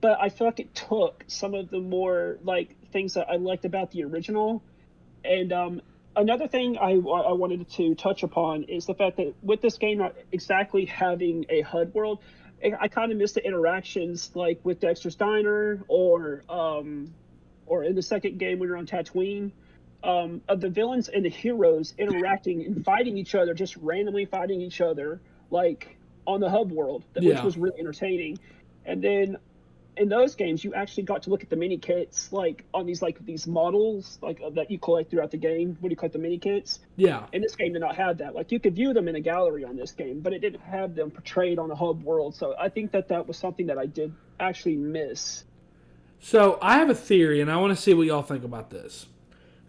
but 0.00 0.18
I 0.20 0.28
feel 0.28 0.46
like 0.46 0.60
it 0.60 0.74
took 0.74 1.24
some 1.28 1.54
of 1.54 1.70
the 1.70 1.80
more 1.80 2.38
like 2.42 2.76
things 2.92 3.14
that 3.14 3.28
I 3.30 3.36
liked 3.36 3.64
about 3.64 3.90
the 3.92 4.04
original 4.04 4.62
and 5.24 5.52
um, 5.52 5.82
another 6.16 6.48
thing 6.48 6.78
I, 6.78 6.92
I 6.92 7.32
wanted 7.32 7.68
to 7.70 7.94
touch 7.94 8.22
upon 8.22 8.64
is 8.64 8.86
the 8.86 8.94
fact 8.94 9.16
that 9.18 9.34
with 9.42 9.60
this 9.60 9.78
game 9.78 9.98
not 9.98 10.14
exactly 10.32 10.84
having 10.86 11.46
a 11.48 11.60
hub 11.62 11.94
world, 11.94 12.20
I, 12.64 12.72
I 12.80 12.88
kind 12.88 13.12
of 13.12 13.18
miss 13.18 13.32
the 13.32 13.44
interactions 13.44 14.30
like 14.34 14.60
with 14.64 14.80
Dexter's 14.80 15.14
Diner 15.16 15.84
or 15.88 16.42
um, 16.48 17.12
or 17.66 17.84
in 17.84 17.94
the 17.94 18.02
second 18.02 18.38
game 18.38 18.58
when 18.58 18.68
you're 18.68 18.78
on 18.78 18.86
Tatooine. 18.86 19.52
Um, 20.02 20.40
of 20.48 20.60
the 20.62 20.70
villains 20.70 21.08
and 21.08 21.24
the 21.24 21.28
heroes 21.28 21.92
interacting 21.98 22.64
and 22.64 22.82
fighting 22.84 23.18
each 23.18 23.34
other, 23.34 23.52
just 23.52 23.76
randomly 23.76 24.24
fighting 24.24 24.60
each 24.60 24.80
other, 24.80 25.20
like 25.50 25.98
on 26.26 26.40
the 26.40 26.48
hub 26.48 26.72
world, 26.72 27.04
which 27.14 27.24
Yeah. 27.24 27.44
was 27.44 27.58
really 27.58 27.78
entertaining. 27.78 28.38
And 28.86 29.02
then 29.02 29.36
in 29.98 30.08
those 30.08 30.34
games 30.36 30.64
you 30.64 30.72
actually 30.72 31.02
got 31.02 31.24
to 31.24 31.30
look 31.30 31.42
at 31.42 31.50
the 31.50 31.56
mini 31.56 31.76
kits 31.76 32.32
like 32.32 32.64
on 32.72 32.86
these 32.86 33.02
like 33.02 33.18
these 33.26 33.46
models 33.46 34.18
like 34.22 34.40
uh, 34.42 34.48
that 34.50 34.70
you 34.70 34.78
collect 34.78 35.10
throughout 35.10 35.32
the 35.32 35.36
game 35.36 35.76
when 35.80 35.90
you 35.90 35.96
collect 35.96 36.12
the 36.12 36.18
mini 36.18 36.38
kits 36.38 36.78
Yeah. 36.96 37.26
and 37.32 37.42
this 37.42 37.56
game 37.56 37.72
did 37.72 37.80
not 37.80 37.96
have 37.96 38.18
that 38.18 38.34
like 38.34 38.52
you 38.52 38.60
could 38.60 38.74
view 38.76 38.94
them 38.94 39.08
in 39.08 39.16
a 39.16 39.20
gallery 39.20 39.64
on 39.64 39.76
this 39.76 39.90
game 39.90 40.20
but 40.20 40.32
it 40.32 40.38
didn't 40.38 40.60
have 40.62 40.94
them 40.94 41.10
portrayed 41.10 41.58
on 41.58 41.70
a 41.72 41.74
hub 41.74 42.02
world 42.04 42.36
so 42.36 42.54
i 42.58 42.68
think 42.68 42.92
that 42.92 43.08
that 43.08 43.26
was 43.26 43.36
something 43.36 43.66
that 43.66 43.78
i 43.78 43.84
did 43.84 44.14
actually 44.38 44.76
miss 44.76 45.44
So 46.20 46.56
I 46.62 46.78
have 46.78 46.88
a 46.88 46.94
theory, 46.94 47.40
and 47.40 47.50
I 47.50 47.56
want 47.56 47.76
to 47.76 47.82
see 47.82 47.92
what 47.92 48.06
y'all 48.06 48.22
think 48.22 48.44
about 48.44 48.70
this. 48.70 49.06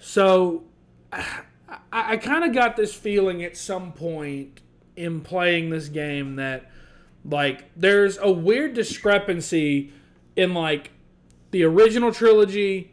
So 0.02 0.64
I, 1.14 1.44
I 1.92 2.18
kind 2.18 2.44
of 2.44 2.54
got 2.54 2.76
this 2.76 2.94
feeling 2.94 3.44
at 3.44 3.56
some 3.56 3.94
point 3.94 4.60
in 4.98 5.22
playing 5.22 5.70
this 5.70 5.88
game 5.88 6.36
that 6.36 6.70
like 7.24 7.72
there's 7.76 8.18
a 8.18 8.30
weird 8.30 8.74
discrepancy 8.74 9.94
in 10.36 10.54
like 10.54 10.92
the 11.52 11.64
original 11.64 12.12
trilogy, 12.12 12.92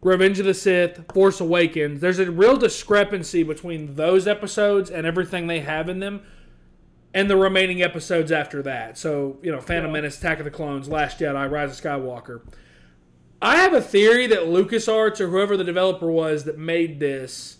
Revenge 0.00 0.38
of 0.38 0.46
the 0.46 0.54
Sith, 0.54 1.04
Force 1.12 1.40
Awakens. 1.40 2.00
There's 2.00 2.18
a 2.18 2.30
real 2.30 2.56
discrepancy 2.56 3.42
between 3.42 3.94
those 3.94 4.28
episodes 4.28 4.90
and 4.90 5.06
everything 5.06 5.46
they 5.46 5.60
have 5.60 5.88
in 5.88 5.98
them 5.98 6.22
and 7.14 7.30
the 7.30 7.36
remaining 7.36 7.82
episodes 7.82 8.30
after 8.30 8.62
that. 8.62 8.98
So, 8.98 9.38
you 9.42 9.50
know, 9.50 9.60
Phantom 9.60 9.90
Menace, 9.90 10.18
Attack 10.18 10.38
of 10.38 10.44
the 10.44 10.50
Clones, 10.50 10.88
Last 10.88 11.18
Jedi, 11.18 11.50
Rise 11.50 11.78
of 11.78 11.84
Skywalker. 11.84 12.42
I 13.40 13.56
have 13.56 13.72
a 13.72 13.80
theory 13.80 14.26
that 14.26 14.40
LucasArts 14.40 15.20
or 15.20 15.28
whoever 15.28 15.56
the 15.56 15.64
developer 15.64 16.10
was 16.10 16.44
that 16.44 16.58
made 16.58 16.98
this, 16.98 17.58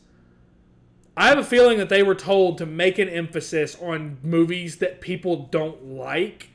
I 1.17 1.29
have 1.29 1.38
a 1.38 1.45
feeling 1.45 1.79
that 1.79 1.88
they 1.88 2.03
were 2.03 2.14
told 2.14 2.59
to 2.59 2.67
make 2.67 2.99
an 2.99 3.09
emphasis 3.09 3.77
on 3.81 4.19
movies 4.23 4.77
that 4.77 5.01
people 5.01 5.49
don't 5.51 5.85
like 5.85 6.51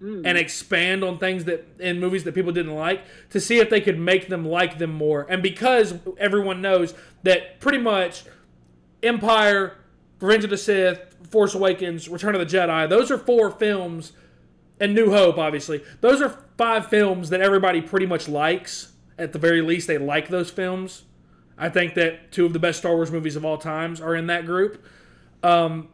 hmm. 0.00 0.22
and 0.24 0.36
expand 0.38 1.04
on 1.04 1.18
things 1.18 1.44
that 1.44 1.66
in 1.78 2.00
movies 2.00 2.24
that 2.24 2.34
people 2.34 2.52
didn't 2.52 2.74
like 2.74 3.02
to 3.30 3.40
see 3.40 3.58
if 3.58 3.70
they 3.70 3.80
could 3.80 3.98
make 3.98 4.28
them 4.28 4.44
like 4.44 4.78
them 4.78 4.92
more. 4.92 5.26
And 5.28 5.42
because 5.42 5.94
everyone 6.18 6.60
knows 6.60 6.94
that 7.22 7.60
pretty 7.60 7.78
much 7.78 8.24
Empire, 9.02 9.78
Revenge 10.20 10.44
of 10.44 10.50
the 10.50 10.56
Sith, 10.56 11.14
Force 11.30 11.54
Awakens, 11.54 12.08
Return 12.08 12.34
of 12.34 12.40
the 12.40 12.56
Jedi, 12.56 12.88
those 12.88 13.10
are 13.10 13.18
four 13.18 13.50
films, 13.50 14.12
and 14.80 14.94
New 14.94 15.10
Hope, 15.10 15.38
obviously. 15.38 15.82
Those 16.00 16.20
are 16.20 16.38
five 16.56 16.86
films 16.86 17.30
that 17.30 17.40
everybody 17.40 17.80
pretty 17.80 18.06
much 18.06 18.28
likes. 18.28 18.92
At 19.18 19.32
the 19.32 19.38
very 19.38 19.62
least, 19.62 19.86
they 19.86 19.98
like 19.98 20.28
those 20.28 20.50
films. 20.50 21.04
I 21.56 21.68
think 21.68 21.94
that 21.94 22.32
two 22.32 22.46
of 22.46 22.52
the 22.52 22.58
best 22.58 22.80
Star 22.80 22.94
Wars 22.94 23.12
movies 23.12 23.36
of 23.36 23.44
all 23.44 23.58
times 23.58 24.00
are 24.00 24.16
in 24.16 24.26
that 24.26 24.44
group. 24.44 24.84
Um, 25.42 25.88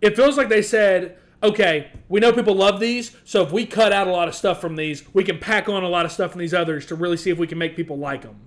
it 0.00 0.14
feels 0.14 0.36
like 0.36 0.48
they 0.48 0.62
said, 0.62 1.18
okay, 1.42 1.90
we 2.08 2.20
know 2.20 2.32
people 2.32 2.54
love 2.54 2.78
these, 2.78 3.16
so 3.24 3.42
if 3.42 3.50
we 3.50 3.66
cut 3.66 3.92
out 3.92 4.06
a 4.06 4.12
lot 4.12 4.28
of 4.28 4.34
stuff 4.34 4.60
from 4.60 4.76
these, 4.76 5.02
we 5.14 5.24
can 5.24 5.38
pack 5.38 5.68
on 5.68 5.82
a 5.82 5.88
lot 5.88 6.04
of 6.04 6.12
stuff 6.12 6.32
from 6.32 6.40
these 6.40 6.54
others 6.54 6.86
to 6.86 6.94
really 6.94 7.16
see 7.16 7.30
if 7.30 7.38
we 7.38 7.46
can 7.46 7.58
make 7.58 7.74
people 7.74 7.98
like 7.98 8.22
them. 8.22 8.46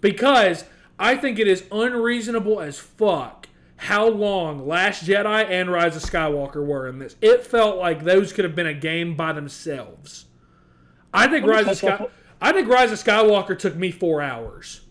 Because 0.00 0.64
I 0.98 1.16
think 1.16 1.38
it 1.38 1.48
is 1.48 1.64
unreasonable 1.72 2.60
as 2.60 2.78
fuck 2.78 3.37
how 3.78 4.08
long 4.08 4.66
Last 4.66 5.04
Jedi 5.06 5.48
and 5.48 5.70
Rise 5.70 5.96
of 5.96 6.02
Skywalker 6.02 6.64
were 6.64 6.88
in 6.88 6.98
this. 6.98 7.16
It 7.22 7.46
felt 7.46 7.78
like 7.78 8.02
those 8.04 8.32
could 8.32 8.44
have 8.44 8.54
been 8.54 8.66
a 8.66 8.74
game 8.74 9.16
by 9.16 9.32
themselves. 9.32 10.26
I 11.14 11.28
think 11.28 11.46
Rise 11.46 11.66
of 11.66 11.76
Sky, 11.76 12.06
I 12.40 12.52
think 12.52 12.68
Rise 12.68 12.92
of 12.92 12.98
Skywalker 12.98 13.58
took 13.58 13.76
me 13.76 13.90
four 13.90 14.20
hours. 14.20 14.82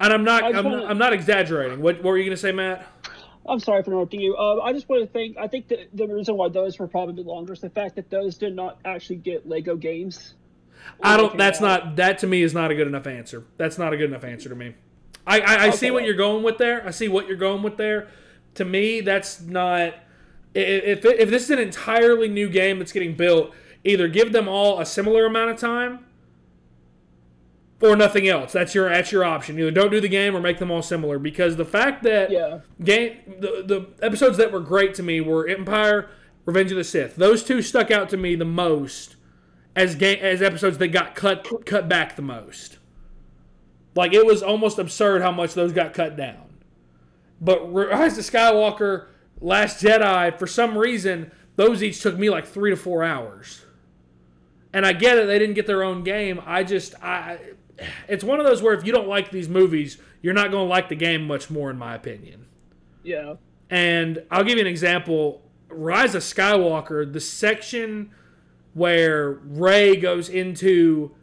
And 0.00 0.12
I'm 0.12 0.22
not 0.22 0.44
I'm, 0.44 0.64
wanna- 0.64 0.76
not, 0.76 0.90
I'm 0.90 0.98
not 0.98 1.12
exaggerating. 1.12 1.80
What, 1.80 1.96
what 1.96 2.04
were 2.04 2.18
you 2.18 2.24
gonna 2.24 2.36
say, 2.36 2.52
Matt? 2.52 2.86
i'm 3.46 3.60
sorry 3.60 3.82
for 3.82 3.90
interrupting 3.90 4.22
you 4.22 4.34
uh, 4.36 4.58
i 4.62 4.72
just 4.72 4.88
want 4.88 5.02
to 5.02 5.06
think 5.06 5.36
i 5.36 5.46
think 5.46 5.68
that 5.68 5.78
the 5.92 6.06
reason 6.06 6.34
why 6.34 6.48
those 6.48 6.78
were 6.78 6.88
probably 6.88 7.22
longer 7.22 7.52
is 7.52 7.60
the 7.60 7.68
fact 7.68 7.94
that 7.94 8.08
those 8.08 8.38
did 8.38 8.56
not 8.56 8.78
actually 8.86 9.16
get 9.16 9.46
lego 9.46 9.76
games 9.76 10.32
I 11.02 11.16
don't. 11.16 11.36
That's 11.36 11.60
out. 11.62 11.84
not. 11.84 11.96
That 11.96 12.18
to 12.18 12.26
me 12.26 12.42
is 12.42 12.52
not 12.54 12.70
a 12.70 12.74
good 12.74 12.86
enough 12.86 13.06
answer. 13.06 13.44
That's 13.56 13.78
not 13.78 13.92
a 13.92 13.96
good 13.96 14.10
enough 14.10 14.24
answer 14.24 14.48
to 14.48 14.54
me. 14.54 14.74
I 15.26 15.40
I, 15.40 15.62
I 15.64 15.70
see 15.70 15.90
what 15.90 16.04
you're 16.04 16.14
going 16.14 16.42
with 16.42 16.58
there. 16.58 16.86
I 16.86 16.90
see 16.90 17.08
what 17.08 17.26
you're 17.26 17.36
going 17.36 17.62
with 17.62 17.76
there. 17.76 18.08
To 18.54 18.64
me, 18.64 19.00
that's 19.00 19.40
not. 19.40 19.94
If 20.54 21.04
if 21.04 21.30
this 21.30 21.44
is 21.44 21.50
an 21.50 21.58
entirely 21.58 22.28
new 22.28 22.48
game 22.48 22.78
that's 22.78 22.92
getting 22.92 23.14
built, 23.14 23.52
either 23.82 24.08
give 24.08 24.32
them 24.32 24.48
all 24.48 24.80
a 24.80 24.86
similar 24.86 25.26
amount 25.26 25.50
of 25.50 25.58
time, 25.58 26.06
or 27.80 27.96
nothing 27.96 28.28
else. 28.28 28.52
That's 28.52 28.74
your 28.74 28.88
that's 28.88 29.12
your 29.12 29.24
option. 29.24 29.58
Either 29.58 29.70
don't 29.70 29.90
do 29.90 30.00
the 30.00 30.08
game 30.08 30.36
or 30.36 30.40
make 30.40 30.58
them 30.58 30.70
all 30.70 30.82
similar. 30.82 31.18
Because 31.18 31.56
the 31.56 31.64
fact 31.64 32.02
that 32.04 32.30
yeah 32.30 32.60
game 32.82 33.18
the 33.26 33.62
the 33.66 34.04
episodes 34.04 34.36
that 34.38 34.52
were 34.52 34.60
great 34.60 34.94
to 34.94 35.02
me 35.02 35.20
were 35.20 35.46
Empire 35.48 36.08
Revenge 36.44 36.70
of 36.70 36.76
the 36.76 36.84
Sith. 36.84 37.16
Those 37.16 37.42
two 37.42 37.62
stuck 37.62 37.90
out 37.90 38.08
to 38.10 38.16
me 38.16 38.34
the 38.36 38.44
most 38.44 39.16
as 39.76 39.94
game 39.94 40.18
as 40.20 40.40
episodes 40.42 40.78
that 40.78 40.88
got 40.88 41.14
cut 41.14 41.66
cut 41.66 41.88
back 41.88 42.16
the 42.16 42.22
most. 42.22 42.78
Like 43.94 44.12
it 44.12 44.26
was 44.26 44.42
almost 44.42 44.78
absurd 44.78 45.22
how 45.22 45.30
much 45.30 45.54
those 45.54 45.72
got 45.72 45.94
cut 45.94 46.16
down. 46.16 46.58
But 47.40 47.72
Rise 47.72 48.18
of 48.18 48.24
Skywalker, 48.24 49.06
Last 49.40 49.82
Jedi, 49.82 50.38
for 50.38 50.46
some 50.46 50.76
reason, 50.76 51.30
those 51.56 51.82
each 51.82 52.00
took 52.00 52.18
me 52.18 52.30
like 52.30 52.46
three 52.46 52.70
to 52.70 52.76
four 52.76 53.04
hours. 53.04 53.64
And 54.72 54.84
I 54.84 54.92
get 54.92 55.18
it; 55.18 55.26
they 55.26 55.38
didn't 55.38 55.54
get 55.54 55.66
their 55.66 55.84
own 55.84 56.02
game. 56.02 56.40
I 56.44 56.64
just, 56.64 56.94
I, 57.02 57.38
it's 58.08 58.24
one 58.24 58.40
of 58.40 58.46
those 58.46 58.62
where 58.62 58.74
if 58.74 58.84
you 58.84 58.92
don't 58.92 59.08
like 59.08 59.30
these 59.30 59.48
movies, 59.48 59.98
you're 60.22 60.34
not 60.34 60.50
going 60.50 60.64
to 60.64 60.70
like 60.70 60.88
the 60.88 60.96
game 60.96 61.26
much 61.26 61.50
more, 61.50 61.70
in 61.70 61.78
my 61.78 61.94
opinion. 61.94 62.46
Yeah. 63.02 63.34
And 63.70 64.24
I'll 64.30 64.44
give 64.44 64.56
you 64.56 64.62
an 64.62 64.66
example. 64.66 65.42
Rise 65.68 66.14
of 66.14 66.22
Skywalker, 66.22 67.10
the 67.10 67.20
section 67.20 68.10
where 68.72 69.32
Rey 69.32 69.96
goes 69.96 70.28
into 70.28 71.14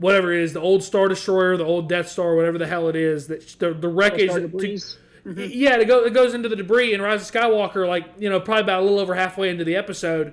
whatever 0.00 0.32
it 0.32 0.40
is, 0.40 0.54
the 0.54 0.60
old 0.60 0.82
Star 0.82 1.08
Destroyer, 1.08 1.56
the 1.56 1.64
old 1.64 1.88
Death 1.88 2.08
Star, 2.08 2.34
whatever 2.34 2.58
the 2.58 2.66
hell 2.66 2.88
it 2.88 2.96
is, 2.96 3.28
that 3.28 3.46
the, 3.58 3.72
the 3.72 3.88
wreckage. 3.88 4.32
To- 4.32 4.40
Debris. 4.40 4.80
Mm-hmm. 5.24 5.50
yeah, 5.52 5.76
it, 5.76 5.84
go, 5.84 6.02
it 6.02 6.14
goes 6.14 6.32
into 6.32 6.48
the 6.48 6.56
debris 6.56 6.94
and 6.94 7.02
Rise 7.02 7.28
of 7.28 7.34
Skywalker, 7.34 7.86
like, 7.86 8.06
you 8.18 8.30
know, 8.30 8.40
probably 8.40 8.62
about 8.62 8.80
a 8.80 8.84
little 8.84 8.98
over 8.98 9.14
halfway 9.14 9.50
into 9.50 9.64
the 9.64 9.76
episode. 9.76 10.32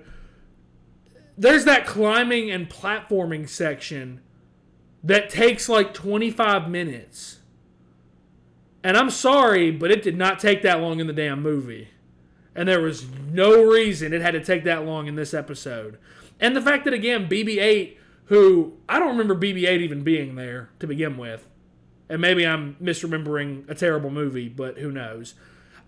There's 1.37 1.65
that 1.65 1.85
climbing 1.85 2.49
and 2.49 2.69
platforming 2.69 3.49
section 3.49 4.21
that 5.03 5.29
takes 5.29 5.67
like 5.67 5.93
25 5.93 6.69
minutes. 6.69 7.39
And 8.81 8.95
I'm 8.95 9.09
sorry, 9.09 9.71
but 9.71 9.91
it 9.91 10.01
did 10.01 10.17
not 10.17 10.39
take 10.39 10.61
that 10.61 10.79
long 10.79 11.01
in 11.01 11.07
the 11.07 11.13
damn 11.13 11.41
movie. 11.41 11.89
And 12.55 12.69
there 12.69 12.81
was 12.81 13.05
no 13.29 13.61
reason 13.61 14.13
it 14.13 14.21
had 14.21 14.31
to 14.31 14.43
take 14.43 14.63
that 14.63 14.85
long 14.85 15.07
in 15.07 15.15
this 15.15 15.33
episode. 15.33 15.97
And 16.39 16.55
the 16.55 16.61
fact 16.61 16.85
that, 16.85 16.93
again, 16.93 17.27
BB 17.27 17.57
8, 17.57 17.97
who 18.27 18.73
I 18.87 18.99
don't 18.99 19.09
remember 19.09 19.35
BB 19.35 19.67
8 19.67 19.81
even 19.81 20.03
being 20.03 20.35
there 20.35 20.69
to 20.79 20.87
begin 20.87 21.17
with. 21.17 21.47
And 22.09 22.21
maybe 22.21 22.47
I'm 22.47 22.75
misremembering 22.81 23.69
a 23.69 23.75
terrible 23.75 24.09
movie, 24.09 24.47
but 24.47 24.77
who 24.77 24.91
knows? 24.91 25.33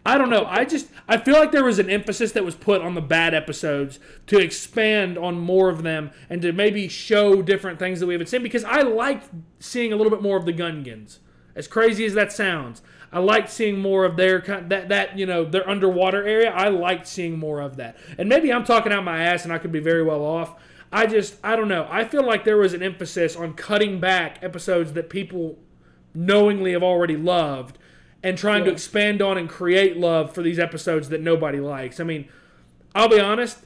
I 0.05 0.17
don't 0.17 0.29
know. 0.29 0.45
I 0.45 0.65
just 0.65 0.87
I 1.07 1.17
feel 1.17 1.35
like 1.35 1.51
there 1.51 1.63
was 1.63 1.79
an 1.79 1.89
emphasis 1.89 2.31
that 2.31 2.45
was 2.45 2.55
put 2.55 2.81
on 2.81 2.95
the 2.95 3.01
bad 3.01 3.33
episodes 3.33 3.99
to 4.27 4.37
expand 4.37 5.17
on 5.17 5.39
more 5.39 5.69
of 5.69 5.83
them 5.83 6.11
and 6.29 6.41
to 6.41 6.51
maybe 6.51 6.87
show 6.87 7.41
different 7.41 7.79
things 7.79 7.99
that 7.99 8.07
we 8.07 8.13
haven't 8.13 8.27
seen 8.27 8.41
because 8.41 8.63
I 8.63 8.81
liked 8.81 9.29
seeing 9.59 9.91
a 9.91 9.95
little 9.95 10.11
bit 10.11 10.21
more 10.21 10.37
of 10.37 10.45
the 10.45 10.53
Gungans. 10.53 11.19
As 11.55 11.67
crazy 11.67 12.05
as 12.05 12.13
that 12.13 12.31
sounds, 12.31 12.81
I 13.11 13.19
liked 13.19 13.49
seeing 13.49 13.79
more 13.79 14.05
of 14.05 14.15
their 14.15 14.39
that 14.39 14.87
that 14.89 15.17
you 15.17 15.25
know 15.25 15.43
their 15.43 15.69
underwater 15.69 16.25
area. 16.25 16.51
I 16.51 16.69
liked 16.69 17.05
seeing 17.05 17.37
more 17.37 17.59
of 17.59 17.75
that. 17.75 17.97
And 18.17 18.29
maybe 18.29 18.53
I'm 18.53 18.63
talking 18.63 18.93
out 18.93 19.03
my 19.03 19.21
ass 19.21 19.43
and 19.43 19.51
I 19.51 19.57
could 19.57 19.71
be 19.71 19.79
very 19.79 20.03
well 20.03 20.23
off. 20.23 20.55
I 20.91 21.05
just 21.05 21.35
I 21.43 21.55
don't 21.55 21.67
know. 21.67 21.87
I 21.89 22.03
feel 22.03 22.25
like 22.25 22.43
there 22.43 22.57
was 22.57 22.73
an 22.73 22.81
emphasis 22.81 23.35
on 23.35 23.53
cutting 23.53 23.99
back 23.99 24.39
episodes 24.41 24.93
that 24.93 25.09
people 25.09 25.59
knowingly 26.13 26.71
have 26.73 26.83
already 26.83 27.15
loved 27.15 27.77
and 28.23 28.37
trying 28.37 28.65
to 28.65 28.71
expand 28.71 29.21
on 29.21 29.37
and 29.37 29.47
create 29.47 29.97
love 29.97 30.33
for 30.33 30.41
these 30.41 30.59
episodes 30.59 31.09
that 31.09 31.21
nobody 31.21 31.59
likes. 31.59 31.99
I 31.99 32.03
mean, 32.03 32.27
I'll 32.93 33.07
be 33.07 33.19
honest, 33.19 33.59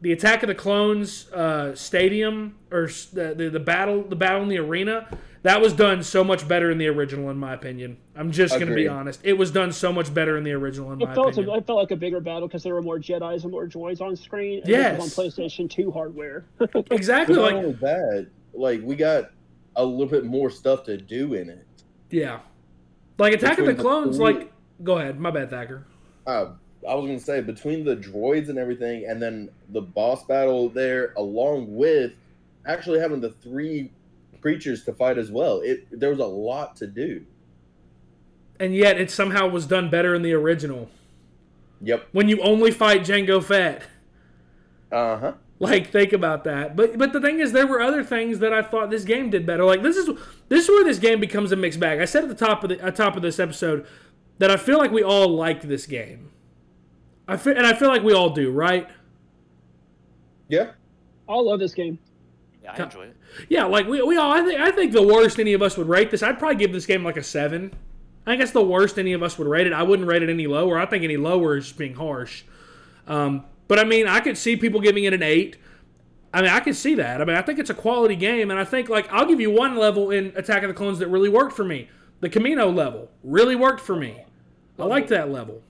the 0.00 0.12
Attack 0.12 0.42
of 0.42 0.48
the 0.48 0.54
Clones 0.54 1.30
uh, 1.32 1.74
stadium 1.74 2.56
or 2.70 2.88
the, 3.12 3.34
the 3.34 3.48
the 3.50 3.60
battle 3.60 4.02
the 4.02 4.16
battle 4.16 4.42
in 4.42 4.48
the 4.48 4.58
arena 4.58 5.08
that 5.44 5.60
was 5.60 5.72
done 5.72 6.02
so 6.02 6.24
much 6.24 6.46
better 6.48 6.70
in 6.70 6.78
the 6.78 6.88
original 6.88 7.30
in 7.30 7.36
my 7.38 7.54
opinion. 7.54 7.96
I'm 8.16 8.32
just 8.32 8.54
going 8.54 8.68
to 8.68 8.74
be 8.74 8.88
honest. 8.88 9.20
It 9.22 9.34
was 9.34 9.50
done 9.50 9.72
so 9.72 9.92
much 9.92 10.12
better 10.12 10.36
in 10.36 10.42
the 10.44 10.52
original 10.52 10.90
in 10.92 11.00
It 11.00 11.06
my 11.08 11.14
felt, 11.14 11.32
opinion. 11.34 11.56
it 11.58 11.66
felt 11.66 11.78
like 11.78 11.90
a 11.90 11.96
bigger 11.96 12.18
battle 12.20 12.48
because 12.48 12.62
there 12.62 12.74
were 12.74 12.82
more 12.82 12.98
Jedi's 12.98 13.44
and 13.44 13.52
more 13.52 13.66
droids 13.68 14.00
on 14.00 14.16
screen. 14.16 14.62
Yes. 14.64 15.00
On 15.00 15.06
PlayStation 15.08 15.70
2 15.70 15.90
hardware. 15.90 16.44
exactly 16.90 17.36
But 17.36 17.40
not 17.42 17.46
like 17.46 17.54
only 17.54 17.72
that, 17.74 18.26
like 18.54 18.80
we 18.82 18.96
got 18.96 19.30
a 19.76 19.84
little 19.84 20.06
bit 20.06 20.24
more 20.24 20.50
stuff 20.50 20.82
to 20.84 20.96
do 20.96 21.34
in 21.34 21.48
it. 21.50 21.66
yeah. 22.10 22.40
Like 23.18 23.34
Attack 23.34 23.58
of 23.58 23.66
the 23.66 23.72
Between 23.72 23.76
the 23.76 23.82
Clones 23.82 24.16
three- 24.16 24.24
like 24.34 24.52
go 24.82 24.98
ahead. 24.98 25.20
My 25.20 25.30
bad, 25.30 25.48
Thacker. 25.50 25.86
Uh, 26.26 26.46
I 26.88 26.94
was 26.96 27.06
gonna 27.06 27.20
say 27.20 27.40
between 27.40 27.84
the 27.84 27.94
droids 27.96 28.48
and 28.48 28.58
everything, 28.58 29.04
and 29.08 29.22
then 29.22 29.50
the 29.68 29.80
boss 29.82 30.24
battle 30.24 30.68
there, 30.68 31.12
along 31.16 31.74
with 31.76 32.12
actually 32.66 32.98
having 32.98 33.20
the 33.20 33.30
three 33.30 33.90
creatures 34.44 34.84
to 34.84 34.92
fight 34.92 35.16
as 35.16 35.30
well. 35.30 35.62
It 35.62 35.88
there 35.90 36.10
was 36.10 36.18
a 36.18 36.26
lot 36.26 36.76
to 36.76 36.86
do. 36.86 37.24
And 38.60 38.74
yet 38.74 39.00
it 39.00 39.10
somehow 39.10 39.48
was 39.48 39.64
done 39.64 39.88
better 39.88 40.14
in 40.14 40.20
the 40.20 40.34
original. 40.34 40.90
Yep. 41.80 42.08
When 42.12 42.28
you 42.28 42.42
only 42.42 42.70
fight 42.70 43.00
Jango 43.00 43.42
Fett. 43.42 43.84
Uh 44.92 45.16
huh. 45.16 45.32
Like 45.60 45.90
think 45.90 46.12
about 46.12 46.44
that. 46.44 46.76
But 46.76 46.98
but 46.98 47.14
the 47.14 47.22
thing 47.22 47.40
is 47.40 47.52
there 47.52 47.66
were 47.66 47.80
other 47.80 48.04
things 48.04 48.40
that 48.40 48.52
I 48.52 48.60
thought 48.60 48.90
this 48.90 49.04
game 49.04 49.30
did 49.30 49.46
better. 49.46 49.64
Like 49.64 49.82
this 49.82 49.96
is 49.96 50.10
this 50.50 50.64
is 50.64 50.68
where 50.68 50.84
this 50.84 50.98
game 50.98 51.20
becomes 51.20 51.50
a 51.50 51.56
mixed 51.56 51.80
bag. 51.80 52.00
I 52.00 52.04
said 52.04 52.24
at 52.24 52.28
the 52.28 52.34
top 52.34 52.62
of 52.64 52.68
the 52.68 52.78
at 52.84 52.94
top 52.96 53.16
of 53.16 53.22
this 53.22 53.40
episode 53.40 53.86
that 54.40 54.50
I 54.50 54.58
feel 54.58 54.76
like 54.76 54.90
we 54.90 55.02
all 55.02 55.28
like 55.28 55.62
this 55.62 55.86
game. 55.86 56.32
I 57.26 57.38
feel, 57.38 57.56
and 57.56 57.66
I 57.66 57.72
feel 57.72 57.88
like 57.88 58.02
we 58.02 58.12
all 58.12 58.28
do, 58.28 58.50
right? 58.50 58.90
Yeah. 60.48 60.72
I 61.26 61.34
love 61.36 61.60
this 61.60 61.72
game. 61.72 61.98
Yeah, 62.64 62.72
I 62.78 62.82
enjoy 62.82 63.02
it. 63.02 63.16
Yeah, 63.48 63.64
like 63.64 63.86
we, 63.86 64.02
we 64.02 64.16
all 64.16 64.32
I 64.32 64.42
think 64.42 64.58
I 64.58 64.70
think 64.70 64.92
the 64.92 65.02
worst 65.02 65.38
any 65.38 65.52
of 65.52 65.62
us 65.62 65.76
would 65.76 65.88
rate 65.88 66.10
this, 66.10 66.22
I'd 66.22 66.38
probably 66.38 66.56
give 66.56 66.72
this 66.72 66.86
game 66.86 67.04
like 67.04 67.16
a 67.16 67.22
seven. 67.22 67.72
I 68.26 68.30
think 68.30 68.40
that's 68.40 68.52
the 68.52 68.64
worst 68.64 68.98
any 68.98 69.12
of 69.12 69.22
us 69.22 69.38
would 69.38 69.46
rate 69.46 69.66
it. 69.66 69.74
I 69.74 69.82
wouldn't 69.82 70.08
rate 70.08 70.22
it 70.22 70.30
any 70.30 70.46
lower. 70.46 70.78
I 70.78 70.86
think 70.86 71.04
any 71.04 71.18
lower 71.18 71.58
is 71.58 71.70
being 71.72 71.94
harsh. 71.94 72.42
Um, 73.06 73.44
but 73.68 73.78
I 73.78 73.84
mean, 73.84 74.06
I 74.06 74.20
could 74.20 74.38
see 74.38 74.56
people 74.56 74.80
giving 74.80 75.04
it 75.04 75.12
an 75.12 75.22
eight. 75.22 75.58
I 76.32 76.40
mean, 76.40 76.50
I 76.50 76.60
could 76.60 76.74
see 76.74 76.94
that. 76.94 77.20
I 77.20 77.24
mean, 77.24 77.36
I 77.36 77.42
think 77.42 77.58
it's 77.58 77.70
a 77.70 77.74
quality 77.74 78.16
game, 78.16 78.50
and 78.50 78.58
I 78.58 78.64
think 78.64 78.88
like 78.88 79.12
I'll 79.12 79.26
give 79.26 79.40
you 79.40 79.50
one 79.50 79.76
level 79.76 80.10
in 80.10 80.32
Attack 80.34 80.62
of 80.62 80.68
the 80.68 80.74
Clones 80.74 80.98
that 81.00 81.08
really 81.08 81.28
worked 81.28 81.54
for 81.54 81.64
me. 81.64 81.88
The 82.20 82.30
Kamino 82.30 82.74
level 82.74 83.10
really 83.22 83.56
worked 83.56 83.80
for 83.80 83.94
me. 83.94 84.24
I 84.78 84.84
liked 84.84 85.10
that 85.10 85.30
level. 85.30 85.62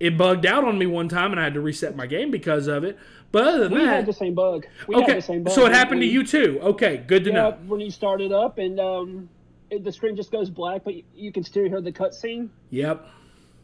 It 0.00 0.18
bugged 0.18 0.46
out 0.46 0.64
on 0.64 0.78
me 0.78 0.86
one 0.86 1.08
time, 1.08 1.30
and 1.30 1.40
I 1.40 1.44
had 1.44 1.54
to 1.54 1.60
reset 1.60 1.94
my 1.94 2.06
game 2.06 2.30
because 2.30 2.66
of 2.66 2.82
it. 2.82 2.98
But 3.34 3.48
other 3.48 3.64
than 3.68 3.72
We 3.72 3.84
that, 3.84 3.86
had 3.96 4.06
the 4.06 4.12
same 4.12 4.32
bug. 4.34 4.64
We 4.86 4.94
okay, 4.94 5.14
the 5.14 5.20
same 5.20 5.42
bug. 5.42 5.52
so 5.52 5.66
it 5.66 5.72
happened 5.72 6.00
to 6.02 6.06
you 6.06 6.24
too. 6.24 6.60
Okay, 6.62 6.98
good 6.98 7.24
to 7.24 7.30
Yeah, 7.30 7.36
know. 7.36 7.58
when 7.66 7.80
you 7.80 7.90
start 7.90 8.20
it 8.20 8.30
up 8.30 8.58
and 8.58 8.78
um, 8.78 9.28
it, 9.70 9.82
the 9.82 9.90
screen 9.90 10.14
just 10.14 10.30
goes 10.30 10.50
black, 10.50 10.84
but 10.84 10.94
you, 10.94 11.02
you 11.16 11.32
can 11.32 11.42
still 11.42 11.64
hear 11.64 11.80
the 11.80 11.90
cutscene. 11.90 12.48
Yep. 12.70 13.04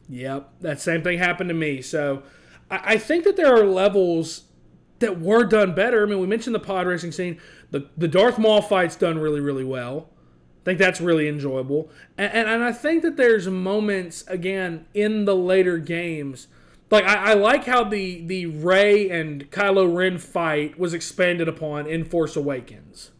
Yep. 0.08 0.50
That 0.60 0.80
same 0.80 1.02
thing 1.02 1.18
happened 1.18 1.50
to 1.50 1.54
me. 1.54 1.82
So 1.82 2.24
I, 2.68 2.94
I 2.94 2.98
think 2.98 3.22
that 3.22 3.36
there 3.36 3.54
are 3.54 3.64
levels 3.64 4.42
that 4.98 5.20
were 5.20 5.44
done 5.44 5.72
better. 5.72 6.02
I 6.02 6.06
mean, 6.06 6.18
we 6.18 6.26
mentioned 6.26 6.52
the 6.56 6.58
pod 6.60 6.88
racing 6.88 7.12
scene. 7.12 7.40
The 7.70 7.88
the 7.96 8.08
Darth 8.08 8.40
Maul 8.40 8.62
fight's 8.62 8.96
done 8.96 9.18
really, 9.20 9.40
really 9.40 9.62
well. 9.64 10.08
I 10.10 10.64
think 10.64 10.80
that's 10.80 11.00
really 11.00 11.28
enjoyable. 11.28 11.90
And, 12.18 12.32
and, 12.34 12.48
and 12.48 12.64
I 12.64 12.72
think 12.72 13.02
that 13.04 13.16
there's 13.16 13.46
moments, 13.48 14.24
again, 14.26 14.86
in 14.94 15.26
the 15.26 15.36
later 15.36 15.78
games. 15.78 16.48
Like, 16.90 17.04
I, 17.04 17.30
I 17.30 17.34
like 17.34 17.64
how 17.64 17.84
the, 17.84 18.20
the 18.26 18.46
Rey 18.46 19.08
and 19.10 19.50
Kylo 19.50 19.94
Ren 19.94 20.18
fight 20.18 20.78
was 20.78 20.92
expanded 20.92 21.48
upon 21.48 21.86
in 21.86 22.04
Force 22.04 22.36
Awakens. 22.36 23.12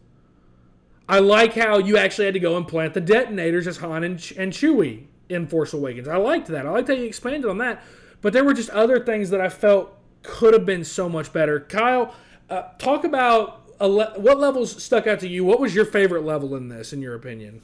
I 1.07 1.19
like 1.19 1.55
how 1.55 1.77
you 1.77 1.97
actually 1.97 2.25
had 2.25 2.33
to 2.35 2.39
go 2.39 2.57
and 2.57 2.67
plant 2.67 2.93
the 2.93 3.01
detonators 3.01 3.67
as 3.67 3.77
Han 3.77 4.03
and, 4.03 4.33
and 4.37 4.53
Chewie 4.53 5.05
in 5.29 5.47
Force 5.47 5.73
Awakens. 5.73 6.07
I 6.07 6.17
liked 6.17 6.47
that. 6.47 6.65
I 6.65 6.69
liked 6.69 6.89
how 6.89 6.93
you 6.93 7.05
expanded 7.05 7.49
on 7.49 7.57
that. 7.59 7.81
But 8.21 8.33
there 8.33 8.43
were 8.43 8.53
just 8.53 8.69
other 8.69 9.03
things 9.03 9.29
that 9.31 9.41
I 9.41 9.49
felt 9.49 9.97
could 10.23 10.53
have 10.53 10.65
been 10.65 10.83
so 10.83 11.09
much 11.09 11.33
better. 11.33 11.59
Kyle, 11.59 12.13
uh, 12.49 12.63
talk 12.77 13.03
about 13.03 13.61
what 13.79 14.39
levels 14.39 14.83
stuck 14.83 15.07
out 15.07 15.19
to 15.21 15.27
you. 15.27 15.43
What 15.43 15.59
was 15.59 15.73
your 15.73 15.85
favorite 15.85 16.23
level 16.23 16.55
in 16.55 16.69
this, 16.69 16.93
in 16.93 17.01
your 17.01 17.15
opinion? 17.15 17.61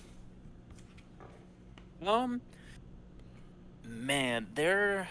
Um, 2.05 2.41
man, 3.85 4.47
there 4.55 5.09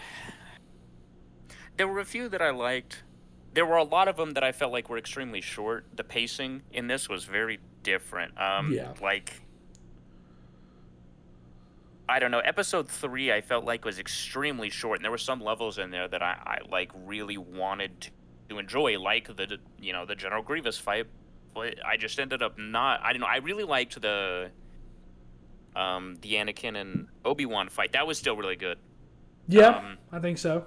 there 1.77 1.87
were 1.87 1.99
a 1.99 2.05
few 2.05 2.27
that 2.29 2.41
I 2.41 2.49
liked. 2.49 3.03
There 3.53 3.65
were 3.65 3.77
a 3.77 3.83
lot 3.83 4.07
of 4.07 4.17
them 4.17 4.31
that 4.31 4.43
I 4.43 4.51
felt 4.51 4.71
like 4.71 4.89
were 4.89 4.97
extremely 4.97 5.41
short. 5.41 5.85
The 5.95 6.03
pacing 6.03 6.63
in 6.71 6.87
this 6.87 7.07
was 7.09 7.23
very 7.25 7.59
different. 7.83 8.39
Um, 8.39 8.71
Yeah. 8.71 8.93
like 9.01 9.41
I 12.09 12.19
don't 12.19 12.31
know. 12.31 12.39
Episode 12.39 12.87
three, 12.87 13.33
I 13.33 13.41
felt 13.41 13.65
like 13.65 13.83
was 13.83 13.99
extremely 13.99 14.69
short, 14.69 14.99
and 14.99 15.03
there 15.03 15.11
were 15.11 15.17
some 15.17 15.41
levels 15.41 15.77
in 15.77 15.91
there 15.91 16.07
that 16.07 16.21
I, 16.21 16.37
I 16.45 16.69
like 16.71 16.91
really 17.05 17.37
wanted 17.37 17.99
to, 18.01 18.09
to 18.49 18.59
enjoy, 18.59 18.97
like 18.99 19.27
the 19.35 19.57
you 19.79 19.91
know 19.91 20.05
the 20.05 20.15
General 20.15 20.41
Grievous 20.41 20.77
fight. 20.77 21.07
But 21.53 21.75
I 21.85 21.97
just 21.97 22.17
ended 22.19 22.41
up 22.41 22.57
not. 22.57 23.01
I 23.03 23.11
don't 23.11 23.19
know. 23.19 23.27
I 23.27 23.37
really 23.37 23.65
liked 23.65 23.99
the 24.01 24.51
um, 25.75 26.17
the 26.21 26.33
Anakin 26.35 26.79
and 26.79 27.07
Obi 27.25 27.45
Wan 27.45 27.67
fight. 27.67 27.91
That 27.91 28.07
was 28.07 28.17
still 28.17 28.37
really 28.37 28.55
good. 28.55 28.77
Yeah, 29.49 29.69
Um, 29.77 29.97
I 30.11 30.19
think 30.19 30.37
so. 30.37 30.65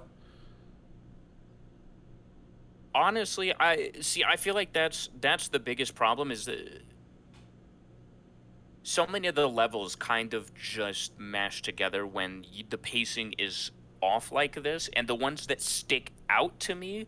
Honestly, 2.93 3.53
I 3.57 3.91
see. 4.01 4.23
I 4.23 4.35
feel 4.35 4.53
like 4.53 4.73
that's 4.73 5.09
that's 5.19 5.47
the 5.47 5.59
biggest 5.59 5.95
problem 5.95 6.31
is 6.31 6.45
that 6.45 6.81
so 8.83 9.07
many 9.07 9.27
of 9.27 9.35
the 9.35 9.47
levels 9.47 9.95
kind 9.95 10.33
of 10.33 10.53
just 10.53 11.17
mash 11.19 11.61
together 11.61 12.05
when 12.05 12.45
the 12.69 12.77
pacing 12.77 13.33
is 13.37 13.71
off 14.01 14.31
like 14.31 14.61
this, 14.63 14.89
and 14.93 15.07
the 15.07 15.15
ones 15.15 15.47
that 15.47 15.61
stick 15.61 16.11
out 16.29 16.59
to 16.59 16.75
me 16.75 17.07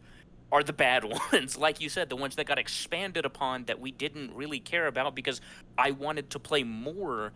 are 0.52 0.64
the 0.64 0.74
bad 0.74 1.04
ones. 1.34 1.58
like 1.58 1.82
you 1.82 1.90
said, 1.90 2.10
the 2.10 2.16
ones 2.16 2.36
that 2.36 2.46
got 2.46 2.60
expanded 2.60 3.26
upon 3.26 3.66
that 3.66 3.80
we 3.80 3.92
didn't 3.92 4.34
really 4.34 4.60
care 4.60 4.88
about 4.88 5.16
because 5.16 5.42
I 5.78 5.92
wanted 5.92 6.30
to 6.32 6.40
play 6.40 6.64
more 6.64 7.34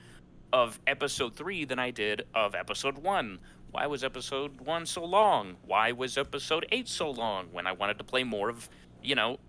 of 0.54 0.80
episode 0.88 1.36
3 1.36 1.66
than 1.66 1.80
I 1.80 1.92
did 1.92 2.24
of 2.34 2.56
episode 2.56 3.00
1. 3.00 3.40
Why 3.72 3.86
was 3.88 4.04
episode 4.04 4.62
1 4.62 4.86
so 4.86 5.04
long? 5.04 5.58
Why 5.66 5.92
was 5.92 6.18
episode 6.18 6.66
8 6.72 6.88
so 6.88 7.12
long 7.12 7.48
when 7.52 7.68
I 7.68 7.72
wanted 7.74 7.98
to 8.00 8.04
play 8.04 8.24
more 8.24 8.50
of, 8.50 8.70
you 9.04 9.16
know, 9.16 9.40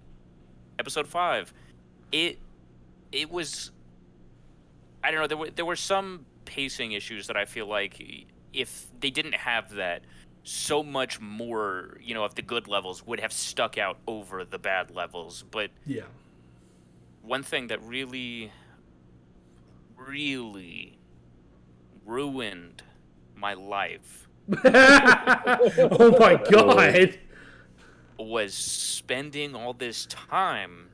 episode 0.79 1.07
5? 1.07 1.53
It 2.13 2.39
it 3.13 3.31
was 3.31 3.71
I 5.03 5.11
don't 5.11 5.21
know, 5.21 5.27
there 5.27 5.37
were 5.37 5.51
there 5.51 5.65
were 5.65 5.77
some 5.77 6.27
pacing 6.45 6.93
issues 6.93 7.27
that 7.29 7.37
I 7.37 7.45
feel 7.45 7.67
like 7.67 8.01
if 8.53 8.87
they 9.01 9.11
didn't 9.11 9.35
have 9.35 9.75
that 9.75 10.03
so 10.43 10.83
much 10.83 11.21
more, 11.21 11.99
you 12.03 12.15
know, 12.15 12.25
of 12.25 12.35
the 12.35 12.43
good 12.43 12.69
levels 12.69 13.07
would 13.07 13.21
have 13.21 13.33
stuck 13.33 13.77
out 13.79 13.99
over 14.07 14.45
the 14.45 14.59
bad 14.59 14.91
levels. 14.91 15.45
But 15.51 15.71
Yeah. 15.87 16.05
one 17.23 17.43
thing 17.43 17.67
that 17.69 17.83
really, 17.83 18.51
really 19.97 20.99
ruined 22.07 22.83
my 23.39 23.55
life 23.55 24.29
oh 24.65 26.17
my 26.19 26.41
god. 26.51 27.19
was 28.19 28.55
spending 28.55 29.55
all 29.55 29.75
this 29.75 30.07
time 30.07 30.89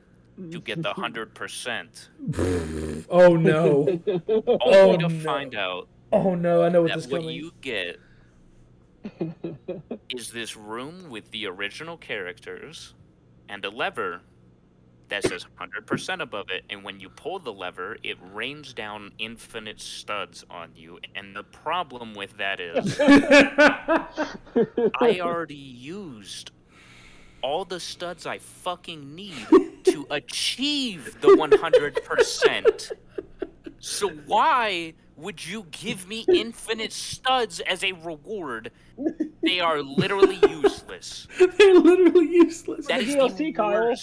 to 0.51 0.59
get 0.59 0.83
the 0.83 0.91
100%. 0.93 3.05
Oh 3.09 3.35
no. 3.37 3.87
Only 4.07 4.21
Oh, 4.65 4.97
to 4.97 5.07
no. 5.07 5.23
find 5.23 5.55
out 5.55 5.87
Oh 6.11 6.35
no, 6.35 6.63
I 6.63 6.69
know 6.69 6.81
what 6.83 6.93
this 6.93 7.07
what 7.07 7.21
coming. 7.21 7.35
you 7.35 7.51
get 7.61 7.97
is 10.09 10.31
this 10.31 10.55
room 10.57 11.09
with 11.09 11.31
the 11.31 11.45
original 11.47 11.95
characters 11.97 12.93
and 13.47 13.63
a 13.63 13.69
lever 13.69 14.21
that 15.09 15.23
says 15.23 15.45
100% 15.59 16.21
above 16.21 16.49
it 16.49 16.63
and 16.69 16.83
when 16.83 16.99
you 16.99 17.09
pull 17.09 17.39
the 17.39 17.51
lever 17.51 17.97
it 18.03 18.17
rains 18.33 18.73
down 18.73 19.11
infinite 19.17 19.79
studs 19.79 20.43
on 20.49 20.71
you 20.75 20.99
and 21.15 21.35
the 21.35 21.43
problem 21.43 22.13
with 22.13 22.37
that 22.37 22.59
is 22.59 22.99
i 24.99 25.19
already 25.19 25.55
used 25.55 26.51
all 27.41 27.65
the 27.65 27.79
studs 27.79 28.25
i 28.25 28.37
fucking 28.37 29.15
need 29.15 29.47
to 29.83 30.05
achieve 30.09 31.19
the 31.21 31.27
100% 31.27 32.91
so 33.79 34.09
why 34.09 34.93
would 35.17 35.45
you 35.45 35.65
give 35.71 36.07
me 36.07 36.25
infinite 36.33 36.91
studs 36.91 37.61
as 37.61 37.83
a 37.83 37.93
reward? 37.93 38.71
They 39.41 39.59
are 39.59 39.81
literally 39.81 40.39
useless. 40.49 41.27
They're 41.39 41.75
literally 41.75 42.25
useless. 42.25 42.87
That 42.87 43.01
The 43.01 43.05
is 43.05 43.15
DLC, 43.15 43.37
the 43.37 43.51
Kyle. 43.53 43.95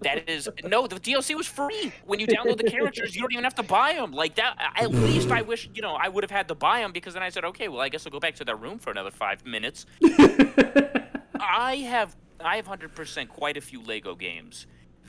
That 0.00 0.28
is 0.28 0.48
no. 0.64 0.86
The 0.86 1.00
DLC 1.00 1.34
was 1.34 1.46
free. 1.46 1.92
When 2.06 2.20
you 2.20 2.26
download 2.26 2.58
the 2.58 2.70
characters, 2.70 3.16
you 3.16 3.22
don't 3.22 3.32
even 3.32 3.44
have 3.44 3.56
to 3.56 3.64
buy 3.64 3.94
them. 3.94 4.12
Like 4.12 4.36
that. 4.36 4.56
At 4.76 4.92
least 4.92 5.30
I 5.30 5.42
wish 5.42 5.68
you 5.74 5.82
know 5.82 5.94
I 5.94 6.08
would 6.08 6.22
have 6.22 6.30
had 6.30 6.46
to 6.48 6.54
buy 6.54 6.80
them 6.80 6.92
because 6.92 7.14
then 7.14 7.22
I 7.22 7.30
said, 7.30 7.44
okay, 7.46 7.68
well 7.68 7.80
I 7.80 7.88
guess 7.88 8.06
I'll 8.06 8.12
go 8.12 8.20
back 8.20 8.36
to 8.36 8.44
that 8.44 8.60
room 8.60 8.78
for 8.78 8.90
another 8.90 9.10
five 9.10 9.44
minutes. 9.44 9.86
I 11.40 11.76
have 11.88 12.16
I 12.40 12.56
have 12.56 12.66
hundred 12.66 12.94
percent 12.94 13.28
quite 13.28 13.56
a 13.56 13.60
few 13.60 13.82
Lego 13.82 14.14
games. 14.14 14.66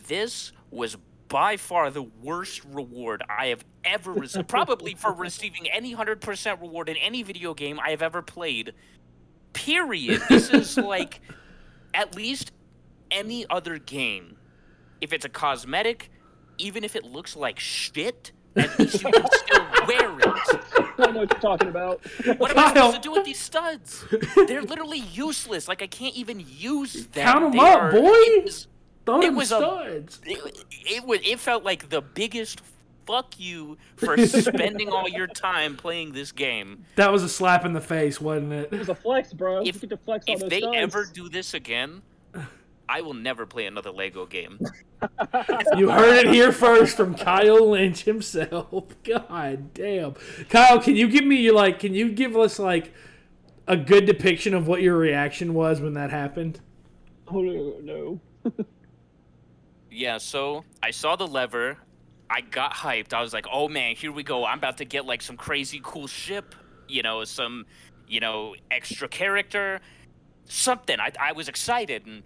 This 0.07 0.51
was 0.71 0.97
by 1.27 1.57
far 1.57 1.91
the 1.91 2.01
worst 2.01 2.63
reward 2.65 3.21
I 3.29 3.47
have 3.47 3.63
ever 3.83 4.11
received. 4.11 4.47
probably 4.47 4.95
for 4.95 5.13
receiving 5.13 5.69
any 5.69 5.91
hundred 5.93 6.19
percent 6.21 6.59
reward 6.61 6.89
in 6.89 6.97
any 6.97 7.21
video 7.21 7.53
game 7.53 7.79
I 7.79 7.91
have 7.91 8.01
ever 8.01 8.23
played. 8.23 8.73
Period. 9.53 10.21
This 10.29 10.49
is 10.49 10.77
like 10.77 11.21
at 11.93 12.15
least 12.15 12.51
any 13.11 13.45
other 13.51 13.77
game. 13.77 14.38
If 15.01 15.13
it's 15.13 15.25
a 15.25 15.29
cosmetic, 15.29 16.11
even 16.57 16.83
if 16.83 16.95
it 16.95 17.05
looks 17.05 17.35
like 17.35 17.59
shit, 17.59 18.31
at 18.55 18.77
least 18.79 19.03
you 19.03 19.11
can 19.11 19.25
still 19.31 19.65
wear 19.87 20.19
it. 20.19 20.59
I 20.99 21.11
know 21.11 21.19
what 21.19 21.31
you're 21.31 21.39
talking 21.39 21.69
about. 21.69 22.01
What 22.37 22.51
am 22.51 22.59
I 22.59 22.67
supposed 22.73 22.95
to 22.97 23.01
do 23.01 23.11
with 23.11 23.23
these 23.25 23.39
studs? 23.39 24.03
They're 24.47 24.61
literally 24.61 24.99
useless. 24.99 25.67
Like 25.69 25.81
I 25.81 25.87
can't 25.87 26.15
even 26.15 26.43
use 26.45 27.05
them. 27.07 27.23
Count 27.25 27.45
'em 27.45 27.51
They 27.53 27.59
up, 27.59 27.79
are- 27.81 27.91
boy. 27.91 28.09
It 28.13 28.43
was, 28.43 28.67
Throw 29.05 29.19
It 29.19 29.25
them 29.27 29.35
was 29.35 29.51
a- 29.51 29.55
studs. 29.57 30.21
it, 30.25 30.65
it 30.71 31.05
was. 31.05 31.19
It 31.23 31.39
felt 31.39 31.63
like 31.63 31.89
the 31.89 32.01
biggest 32.01 32.61
fuck 33.07 33.39
you 33.39 33.77
for 33.95 34.17
spending 34.27 34.89
all 34.89 35.07
your 35.07 35.25
time 35.27 35.77
playing 35.77 36.11
this 36.11 36.31
game. 36.33 36.83
That 36.95 37.11
was 37.11 37.23
a 37.23 37.29
slap 37.29 37.65
in 37.65 37.71
the 37.73 37.81
face, 37.81 38.19
wasn't 38.19 38.51
It 38.53 38.73
it? 38.73 38.77
was 38.79 38.89
a 38.89 38.95
flex, 38.95 39.31
bro. 39.33 39.61
If- 39.61 39.75
you 39.81 39.87
get 39.87 39.89
to 39.91 39.97
flex 39.97 40.25
all 40.27 40.33
If 40.35 40.41
those 40.41 40.49
they 40.49 40.59
studs. 40.59 40.75
ever 40.77 41.05
do 41.11 41.29
this 41.29 41.53
again, 41.53 42.01
I 42.89 43.01
will 43.01 43.13
never 43.13 43.45
play 43.45 43.67
another 43.67 43.91
Lego 43.91 44.25
game. 44.25 44.59
You 45.77 45.89
heard 45.89 46.25
it 46.25 46.33
here 46.33 46.51
first 46.51 46.97
from 46.97 47.15
Kyle 47.15 47.69
Lynch 47.69 48.03
himself. 48.03 48.83
God 49.05 49.73
damn. 49.73 50.15
Kyle, 50.49 50.81
can 50.81 50.97
you 50.97 51.07
give 51.07 51.23
me 51.23 51.37
your 51.37 51.53
like 51.53 51.79
can 51.79 51.93
you 51.93 52.11
give 52.11 52.35
us 52.35 52.59
like 52.59 52.93
a 53.65 53.77
good 53.77 54.05
depiction 54.05 54.53
of 54.53 54.67
what 54.67 54.81
your 54.81 54.97
reaction 54.97 55.53
was 55.53 55.79
when 55.79 55.93
that 55.93 56.09
happened? 56.09 56.59
Oh 57.29 57.39
no, 57.39 57.75
no. 57.81 58.19
Yeah, 59.91 60.17
so 60.17 60.63
I 60.83 60.91
saw 60.91 61.15
the 61.15 61.27
lever. 61.27 61.77
I 62.29 62.41
got 62.41 62.73
hyped. 62.73 63.13
I 63.13 63.21
was 63.21 63.33
like, 63.33 63.45
"Oh 63.51 63.67
man, 63.67 63.95
here 63.95 64.11
we 64.11 64.23
go! 64.23 64.45
I'm 64.45 64.57
about 64.57 64.77
to 64.77 64.85
get 64.85 65.05
like 65.05 65.21
some 65.21 65.37
crazy 65.37 65.79
cool 65.83 66.07
ship, 66.07 66.55
you 66.87 67.01
know, 67.01 67.23
some, 67.23 67.65
you 68.07 68.19
know, 68.19 68.55
extra 68.69 69.07
character, 69.07 69.81
something." 70.45 70.99
I 70.99 71.11
I 71.19 71.31
was 71.31 71.49
excited, 71.49 72.05
and 72.05 72.23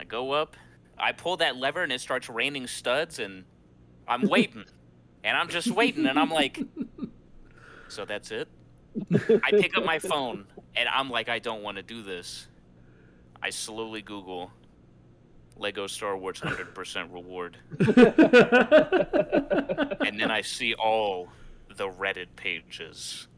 I 0.00 0.04
go 0.04 0.32
up, 0.32 0.56
I 0.96 1.12
pull 1.12 1.36
that 1.36 1.56
lever, 1.56 1.82
and 1.82 1.92
it 1.92 2.00
starts 2.00 2.30
raining 2.30 2.66
studs, 2.66 3.18
and 3.18 3.44
I'm 4.08 4.22
waiting, 4.22 4.64
and 5.24 5.36
I'm 5.36 5.50
just 5.50 5.70
waiting, 5.70 6.06
and 6.06 6.18
I'm 6.18 6.30
like, 6.30 6.58
"So 7.88 8.06
that's 8.06 8.30
it?" 8.30 8.48
I 9.12 9.50
pick 9.50 9.76
up 9.76 9.84
my 9.84 9.98
phone, 9.98 10.46
and 10.74 10.88
I'm 10.88 11.10
like, 11.10 11.28
"I 11.28 11.38
don't 11.38 11.62
want 11.62 11.76
to 11.76 11.82
do 11.82 12.02
this." 12.02 12.48
I 13.42 13.50
slowly 13.50 14.00
Google 14.00 14.50
Lego 15.58 15.86
Star 15.86 16.16
Wars 16.16 16.40
100% 16.40 17.12
reward. 17.12 17.58
and 20.00 20.18
then 20.18 20.30
I 20.30 20.40
see 20.40 20.72
all 20.74 21.28
the 21.76 21.88
Reddit 21.88 22.28
pages 22.36 23.28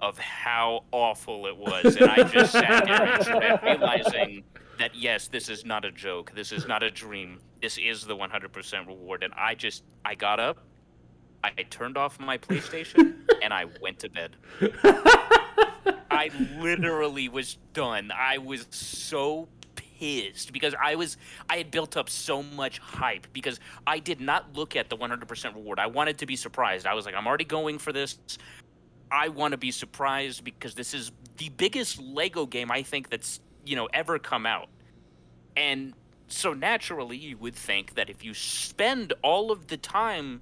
of 0.00 0.18
how 0.18 0.84
awful 0.92 1.46
it 1.46 1.56
was. 1.56 1.96
And 1.96 2.10
I 2.10 2.22
just 2.24 2.52
sat 2.52 2.86
there 2.86 3.60
realizing 3.62 4.44
that, 4.78 4.94
yes, 4.94 5.28
this 5.28 5.48
is 5.48 5.64
not 5.64 5.84
a 5.84 5.92
joke. 5.92 6.32
This 6.34 6.52
is 6.52 6.66
not 6.66 6.82
a 6.82 6.90
dream. 6.90 7.40
This 7.60 7.78
is 7.78 8.04
the 8.04 8.16
100% 8.16 8.86
reward. 8.86 9.22
And 9.22 9.32
I 9.34 9.54
just, 9.54 9.84
I 10.04 10.14
got 10.14 10.40
up, 10.40 10.58
I 11.44 11.50
turned 11.70 11.96
off 11.96 12.18
my 12.18 12.38
PlayStation, 12.38 13.16
and 13.42 13.52
I 13.52 13.66
went 13.80 14.00
to 14.00 14.10
bed. 14.10 14.36
I 16.10 16.30
literally 16.58 17.28
was 17.28 17.58
done. 17.72 18.10
I 18.14 18.38
was 18.38 18.66
so 18.70 19.48
pissed 19.98 20.52
because 20.52 20.74
I 20.80 20.94
was 20.94 21.16
I 21.48 21.58
had 21.58 21.70
built 21.70 21.96
up 21.96 22.10
so 22.10 22.42
much 22.42 22.78
hype 22.78 23.26
because 23.32 23.60
I 23.86 23.98
did 23.98 24.20
not 24.20 24.56
look 24.56 24.76
at 24.76 24.90
the 24.90 24.96
100% 24.96 25.54
reward. 25.54 25.78
I 25.78 25.86
wanted 25.86 26.18
to 26.18 26.26
be 26.26 26.36
surprised. 26.36 26.86
I 26.86 26.94
was 26.94 27.06
like 27.06 27.14
I'm 27.14 27.26
already 27.26 27.44
going 27.44 27.78
for 27.78 27.92
this. 27.92 28.18
I 29.10 29.28
want 29.28 29.52
to 29.52 29.58
be 29.58 29.70
surprised 29.70 30.44
because 30.44 30.74
this 30.74 30.92
is 30.92 31.12
the 31.38 31.48
biggest 31.50 32.00
Lego 32.00 32.46
game 32.46 32.70
I 32.70 32.82
think 32.82 33.08
that's, 33.08 33.40
you 33.68 33.76
know, 33.76 33.86
ever 33.92 34.18
come 34.18 34.46
out. 34.46 34.68
And 35.56 35.92
so 36.28 36.54
naturally 36.54 37.18
you 37.18 37.36
would 37.36 37.54
think 37.54 37.94
that 37.94 38.08
if 38.08 38.24
you 38.24 38.32
spend 38.32 39.12
all 39.22 39.52
of 39.52 39.66
the 39.66 39.76
time 39.76 40.40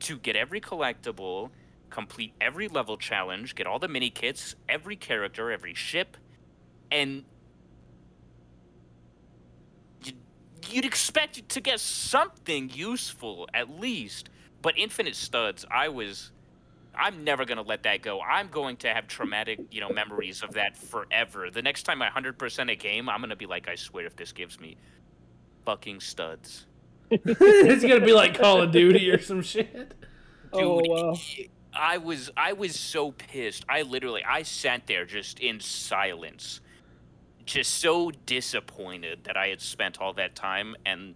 to 0.00 0.16
get 0.18 0.36
every 0.36 0.60
collectible, 0.60 1.50
complete 1.90 2.34
every 2.40 2.68
level 2.68 2.96
challenge, 2.96 3.56
get 3.56 3.66
all 3.66 3.80
the 3.80 3.88
mini 3.88 4.10
kits, 4.10 4.54
every 4.68 4.94
character, 4.94 5.50
every 5.50 5.74
ship, 5.74 6.16
and 6.92 7.24
you'd, 10.70 10.84
expect 10.84 11.48
to 11.48 11.60
get 11.60 11.80
something 11.80 12.70
useful 12.72 13.48
at 13.52 13.80
least. 13.80 14.30
But 14.62 14.78
Infinite 14.78 15.16
Studs, 15.16 15.64
I 15.70 15.88
was. 15.88 16.30
I'm 16.98 17.24
never 17.24 17.44
gonna 17.44 17.62
let 17.62 17.82
that 17.84 18.02
go. 18.02 18.20
I'm 18.20 18.48
going 18.48 18.76
to 18.78 18.88
have 18.88 19.06
traumatic, 19.06 19.60
you 19.70 19.80
know, 19.80 19.90
memories 19.90 20.42
of 20.42 20.54
that 20.54 20.76
forever. 20.76 21.50
The 21.50 21.62
next 21.62 21.84
time 21.84 22.02
I 22.02 22.08
100% 22.08 22.70
a 22.70 22.76
game, 22.76 23.08
I'm 23.08 23.20
gonna 23.20 23.36
be 23.36 23.46
like, 23.46 23.68
I 23.68 23.74
swear, 23.74 24.06
if 24.06 24.16
this 24.16 24.32
gives 24.32 24.58
me 24.60 24.76
fucking 25.64 26.00
studs, 26.00 26.66
it's 27.10 27.82
gonna 27.82 28.04
be 28.04 28.12
like 28.12 28.38
Call 28.38 28.62
of 28.62 28.72
Duty 28.72 29.10
or 29.10 29.20
some 29.20 29.42
shit. 29.42 29.94
Oh, 30.52 30.80
Dude, 30.80 30.90
wow. 30.90 31.14
I 31.72 31.98
was 31.98 32.30
I 32.36 32.52
was 32.52 32.78
so 32.78 33.12
pissed. 33.12 33.64
I 33.68 33.82
literally 33.82 34.24
I 34.24 34.42
sat 34.42 34.86
there 34.86 35.04
just 35.04 35.40
in 35.40 35.60
silence, 35.60 36.60
just 37.44 37.74
so 37.74 38.10
disappointed 38.24 39.24
that 39.24 39.36
I 39.36 39.48
had 39.48 39.60
spent 39.60 40.00
all 40.00 40.12
that 40.14 40.34
time 40.34 40.74
and 40.84 41.14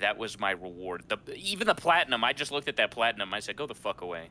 that 0.00 0.18
was 0.18 0.38
my 0.38 0.52
reward. 0.52 1.04
The 1.08 1.18
even 1.34 1.66
the 1.66 1.74
platinum, 1.74 2.24
I 2.24 2.32
just 2.32 2.52
looked 2.52 2.68
at 2.68 2.76
that 2.76 2.90
platinum. 2.90 3.32
I 3.34 3.40
said, 3.40 3.56
"Go 3.56 3.66
the 3.66 3.74
fuck 3.74 4.00
away." 4.00 4.30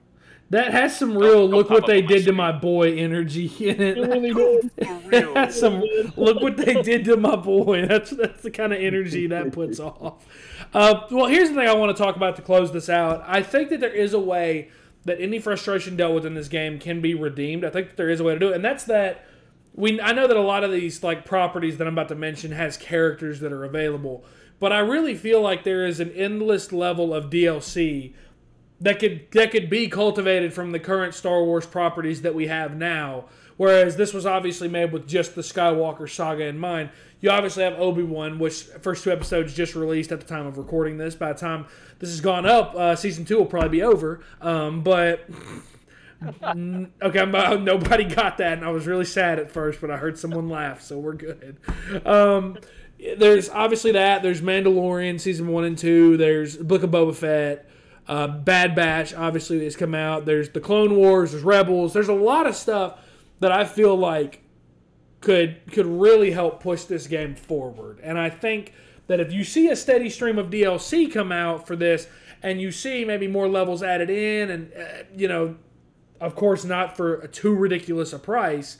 That 0.49 0.71
has 0.71 0.97
some 0.97 1.17
real 1.17 1.47
don't 1.47 1.51
look 1.51 1.69
what 1.69 1.87
they 1.87 1.97
on 1.97 2.05
my 2.05 2.07
did 2.07 2.25
to 2.25 2.31
my 2.31 2.51
boy 2.53 2.95
energy 2.95 3.51
in 3.59 3.81
it. 3.81 3.97
It 3.97 4.07
really 4.07 4.33
did. 5.09 5.35
Has 5.35 5.59
some 5.59 5.83
look 6.15 6.41
what 6.41 6.57
they 6.57 6.81
did 6.81 7.03
to 7.05 7.17
my 7.17 7.35
boy. 7.35 7.85
That's 7.85 8.11
that's 8.11 8.43
the 8.43 8.51
kind 8.51 8.71
of 8.71 8.79
energy 8.79 9.27
that 9.27 9.51
puts 9.51 9.79
off. 9.79 10.25
Uh, 10.73 11.01
well, 11.11 11.25
here's 11.25 11.49
the 11.49 11.55
thing 11.55 11.67
I 11.67 11.73
want 11.73 11.95
to 11.95 12.01
talk 12.01 12.15
about 12.15 12.37
to 12.37 12.41
close 12.41 12.71
this 12.71 12.89
out. 12.89 13.23
I 13.27 13.43
think 13.43 13.69
that 13.69 13.81
there 13.81 13.93
is 13.93 14.13
a 14.13 14.19
way 14.19 14.69
that 15.03 15.19
any 15.21 15.39
frustration 15.39 15.95
dealt 15.95 16.13
with 16.13 16.25
in 16.25 16.33
this 16.33 16.47
game 16.47 16.79
can 16.79 17.01
be 17.01 17.13
redeemed. 17.13 17.65
I 17.65 17.69
think 17.69 17.89
that 17.89 17.97
there 17.97 18.09
is 18.09 18.19
a 18.19 18.23
way 18.23 18.33
to 18.33 18.39
do 18.39 18.49
it, 18.49 18.55
and 18.55 18.63
that's 18.63 18.85
that 18.85 19.25
we. 19.73 19.99
I 19.99 20.13
know 20.13 20.27
that 20.27 20.37
a 20.37 20.41
lot 20.41 20.63
of 20.63 20.71
these 20.71 21.03
like 21.03 21.25
properties 21.25 21.77
that 21.77 21.87
I'm 21.87 21.93
about 21.93 22.07
to 22.09 22.15
mention 22.15 22.51
has 22.51 22.77
characters 22.77 23.41
that 23.41 23.51
are 23.51 23.65
available, 23.65 24.23
but 24.59 24.73
I 24.73 24.79
really 24.79 25.15
feel 25.15 25.41
like 25.41 25.63
there 25.63 25.85
is 25.85 25.99
an 25.99 26.11
endless 26.11 26.71
level 26.71 27.13
of 27.13 27.29
DLC 27.29 28.13
that 28.79 28.99
could 28.99 29.27
that 29.31 29.51
could 29.51 29.69
be 29.69 29.87
cultivated 29.87 30.53
from 30.53 30.71
the 30.71 30.79
current 30.79 31.13
Star 31.13 31.43
Wars 31.43 31.65
properties 31.65 32.21
that 32.21 32.35
we 32.35 32.47
have 32.47 32.75
now. 32.75 33.25
Whereas 33.57 33.95
this 33.95 34.13
was 34.13 34.27
obviously 34.27 34.67
made 34.67 34.91
with 34.91 35.07
just 35.07 35.33
the 35.33 35.41
Skywalker 35.41 36.07
saga 36.07 36.45
in 36.45 36.59
mind. 36.59 36.91
You 37.21 37.31
obviously 37.31 37.63
have 37.63 37.73
Obi 37.79 38.03
Wan, 38.03 38.37
which 38.37 38.63
first 38.81 39.03
two 39.03 39.11
episodes 39.11 39.55
just 39.55 39.73
released 39.73 40.11
at 40.11 40.19
the 40.19 40.27
time 40.27 40.45
of 40.45 40.59
recording 40.59 40.97
this. 40.99 41.15
By 41.15 41.33
the 41.33 41.39
time 41.39 41.65
this 41.97 42.11
has 42.11 42.21
gone 42.21 42.45
up, 42.45 42.75
uh, 42.75 42.95
season 42.95 43.25
two 43.25 43.37
will 43.37 43.47
probably 43.47 43.69
be 43.69 43.81
over. 43.81 44.21
Um, 44.41 44.83
but 44.83 45.27
okay, 46.43 47.19
about, 47.19 47.63
nobody 47.63 48.03
got 48.03 48.37
that, 48.37 48.53
and 48.53 48.65
I 48.65 48.69
was 48.69 48.85
really 48.85 49.05
sad 49.05 49.39
at 49.39 49.49
first, 49.49 49.81
but 49.81 49.89
I 49.89 49.97
heard 49.97 50.19
someone 50.19 50.49
laugh, 50.49 50.81
so 50.81 50.99
we're 50.99 51.13
good. 51.13 51.57
Um, 52.05 52.59
there's 53.17 53.49
obviously 53.49 53.91
that. 53.91 54.23
There's 54.23 54.41
Mandalorian 54.41 55.19
season 55.19 55.47
one 55.47 55.63
and 55.63 55.77
two. 55.77 56.17
There's 56.17 56.57
Book 56.57 56.83
of 56.83 56.89
Boba 56.89 57.15
Fett. 57.15 57.69
Uh, 58.07 58.27
Bad 58.27 58.75
Batch 58.75 59.13
obviously 59.13 59.63
has 59.63 59.75
come 59.75 59.93
out. 59.93 60.25
There's 60.25 60.49
the 60.49 60.61
Clone 60.61 60.95
Wars. 60.95 61.31
There's 61.31 61.43
Rebels. 61.43 61.93
There's 61.93 62.07
a 62.07 62.13
lot 62.13 62.47
of 62.47 62.55
stuff 62.55 62.99
that 63.39 63.51
I 63.51 63.65
feel 63.65 63.95
like 63.95 64.43
could 65.21 65.59
could 65.71 65.85
really 65.85 66.31
help 66.31 66.61
push 66.61 66.83
this 66.83 67.07
game 67.07 67.35
forward. 67.35 67.99
And 68.01 68.17
I 68.17 68.29
think 68.29 68.73
that 69.07 69.19
if 69.19 69.31
you 69.31 69.43
see 69.43 69.69
a 69.69 69.75
steady 69.75 70.09
stream 70.09 70.37
of 70.37 70.49
DLC 70.49 71.11
come 71.11 71.31
out 71.31 71.67
for 71.67 71.75
this, 71.75 72.07
and 72.41 72.61
you 72.61 72.71
see 72.71 73.03
maybe 73.03 73.27
more 73.27 73.47
levels 73.47 73.83
added 73.83 74.09
in, 74.09 74.49
and 74.49 74.71
uh, 74.73 75.03
you 75.15 75.27
know, 75.27 75.55
of 76.19 76.35
course, 76.35 76.63
not 76.63 76.95
for 76.95 77.15
a 77.15 77.27
too 77.27 77.53
ridiculous 77.53 78.13
a 78.13 78.19
price. 78.19 78.77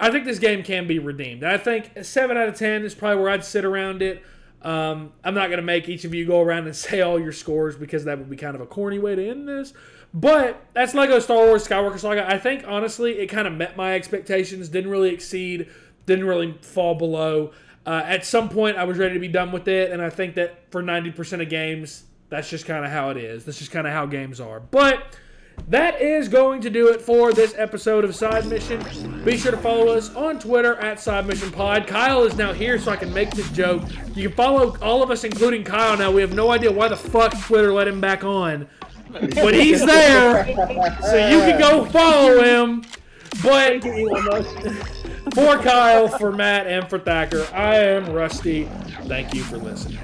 I 0.00 0.10
think 0.10 0.24
this 0.24 0.38
game 0.38 0.62
can 0.62 0.86
be 0.86 0.98
redeemed. 0.98 1.44
I 1.44 1.58
think 1.58 1.92
seven 2.02 2.36
out 2.36 2.48
of 2.48 2.56
ten 2.56 2.84
is 2.84 2.94
probably 2.94 3.22
where 3.22 3.30
I'd 3.30 3.44
sit 3.44 3.64
around 3.64 4.00
it. 4.00 4.22
Um, 4.62 5.12
I'm 5.22 5.34
not 5.34 5.46
going 5.48 5.58
to 5.58 5.62
make 5.62 5.88
each 5.88 6.04
of 6.04 6.14
you 6.14 6.26
go 6.26 6.40
around 6.40 6.66
and 6.66 6.76
say 6.76 7.02
all 7.02 7.20
your 7.20 7.32
scores 7.32 7.76
because 7.76 8.04
that 8.04 8.18
would 8.18 8.30
be 8.30 8.36
kind 8.36 8.54
of 8.54 8.60
a 8.60 8.66
corny 8.66 8.98
way 8.98 9.14
to 9.14 9.28
end 9.28 9.46
this. 9.46 9.74
But 10.12 10.64
that's 10.72 10.94
Lego 10.94 11.20
Star 11.20 11.46
Wars 11.46 11.66
Skywalker 11.68 11.98
Saga. 11.98 12.28
I 12.28 12.38
think 12.38 12.64
honestly, 12.66 13.18
it 13.18 13.26
kind 13.26 13.46
of 13.46 13.52
met 13.52 13.76
my 13.76 13.94
expectations. 13.94 14.68
Didn't 14.68 14.90
really 14.90 15.10
exceed. 15.10 15.68
Didn't 16.06 16.24
really 16.24 16.58
fall 16.62 16.94
below. 16.94 17.52
Uh, 17.86 18.02
at 18.04 18.24
some 18.24 18.48
point, 18.48 18.76
I 18.76 18.84
was 18.84 18.98
ready 18.98 19.14
to 19.14 19.20
be 19.20 19.28
done 19.28 19.52
with 19.52 19.68
it, 19.68 19.90
and 19.90 20.02
I 20.02 20.10
think 20.10 20.34
that 20.34 20.70
for 20.70 20.82
90% 20.82 21.42
of 21.42 21.48
games, 21.48 22.04
that's 22.28 22.50
just 22.50 22.66
kind 22.66 22.84
of 22.84 22.90
how 22.90 23.10
it 23.10 23.16
is. 23.16 23.44
That's 23.44 23.58
just 23.58 23.70
kind 23.70 23.86
of 23.86 23.92
how 23.92 24.06
games 24.06 24.40
are. 24.40 24.60
But 24.60 25.16
that 25.68 26.00
is 26.00 26.28
going 26.28 26.60
to 26.62 26.70
do 26.70 26.88
it 26.88 27.00
for 27.00 27.32
this 27.32 27.54
episode 27.56 28.04
of 28.04 28.14
Side 28.14 28.46
Mission. 28.46 28.82
Be 29.24 29.36
sure 29.36 29.52
to 29.52 29.56
follow 29.58 29.88
us 29.88 30.14
on 30.14 30.38
Twitter 30.38 30.76
at 30.76 30.98
Side 30.98 31.26
Mission 31.26 31.50
Pod. 31.50 31.86
Kyle 31.86 32.24
is 32.24 32.36
now 32.36 32.52
here, 32.52 32.78
so 32.78 32.90
I 32.90 32.96
can 32.96 33.12
make 33.12 33.30
this 33.30 33.50
joke. 33.52 33.82
You 34.14 34.28
can 34.28 34.36
follow 34.36 34.76
all 34.82 35.02
of 35.02 35.10
us, 35.10 35.24
including 35.24 35.62
Kyle. 35.64 35.96
Now 35.96 36.10
we 36.10 36.20
have 36.22 36.34
no 36.34 36.50
idea 36.50 36.72
why 36.72 36.88
the 36.88 36.96
fuck 36.96 37.38
Twitter 37.42 37.72
let 37.72 37.86
him 37.86 38.00
back 38.00 38.24
on, 38.24 38.66
but 39.10 39.54
he's 39.54 39.84
there, 39.84 40.44
so 41.02 41.28
you 41.28 41.38
can 41.40 41.58
go 41.60 41.84
follow 41.86 42.42
him. 42.42 42.84
But 43.42 43.82
for 45.34 45.58
Kyle, 45.58 46.08
for 46.08 46.32
Matt, 46.32 46.66
and 46.66 46.88
for 46.90 46.98
Thacker, 46.98 47.46
I 47.54 47.76
am 47.76 48.12
Rusty. 48.12 48.64
Thank 49.04 49.34
you 49.34 49.44
for 49.44 49.56
listening. 49.56 49.98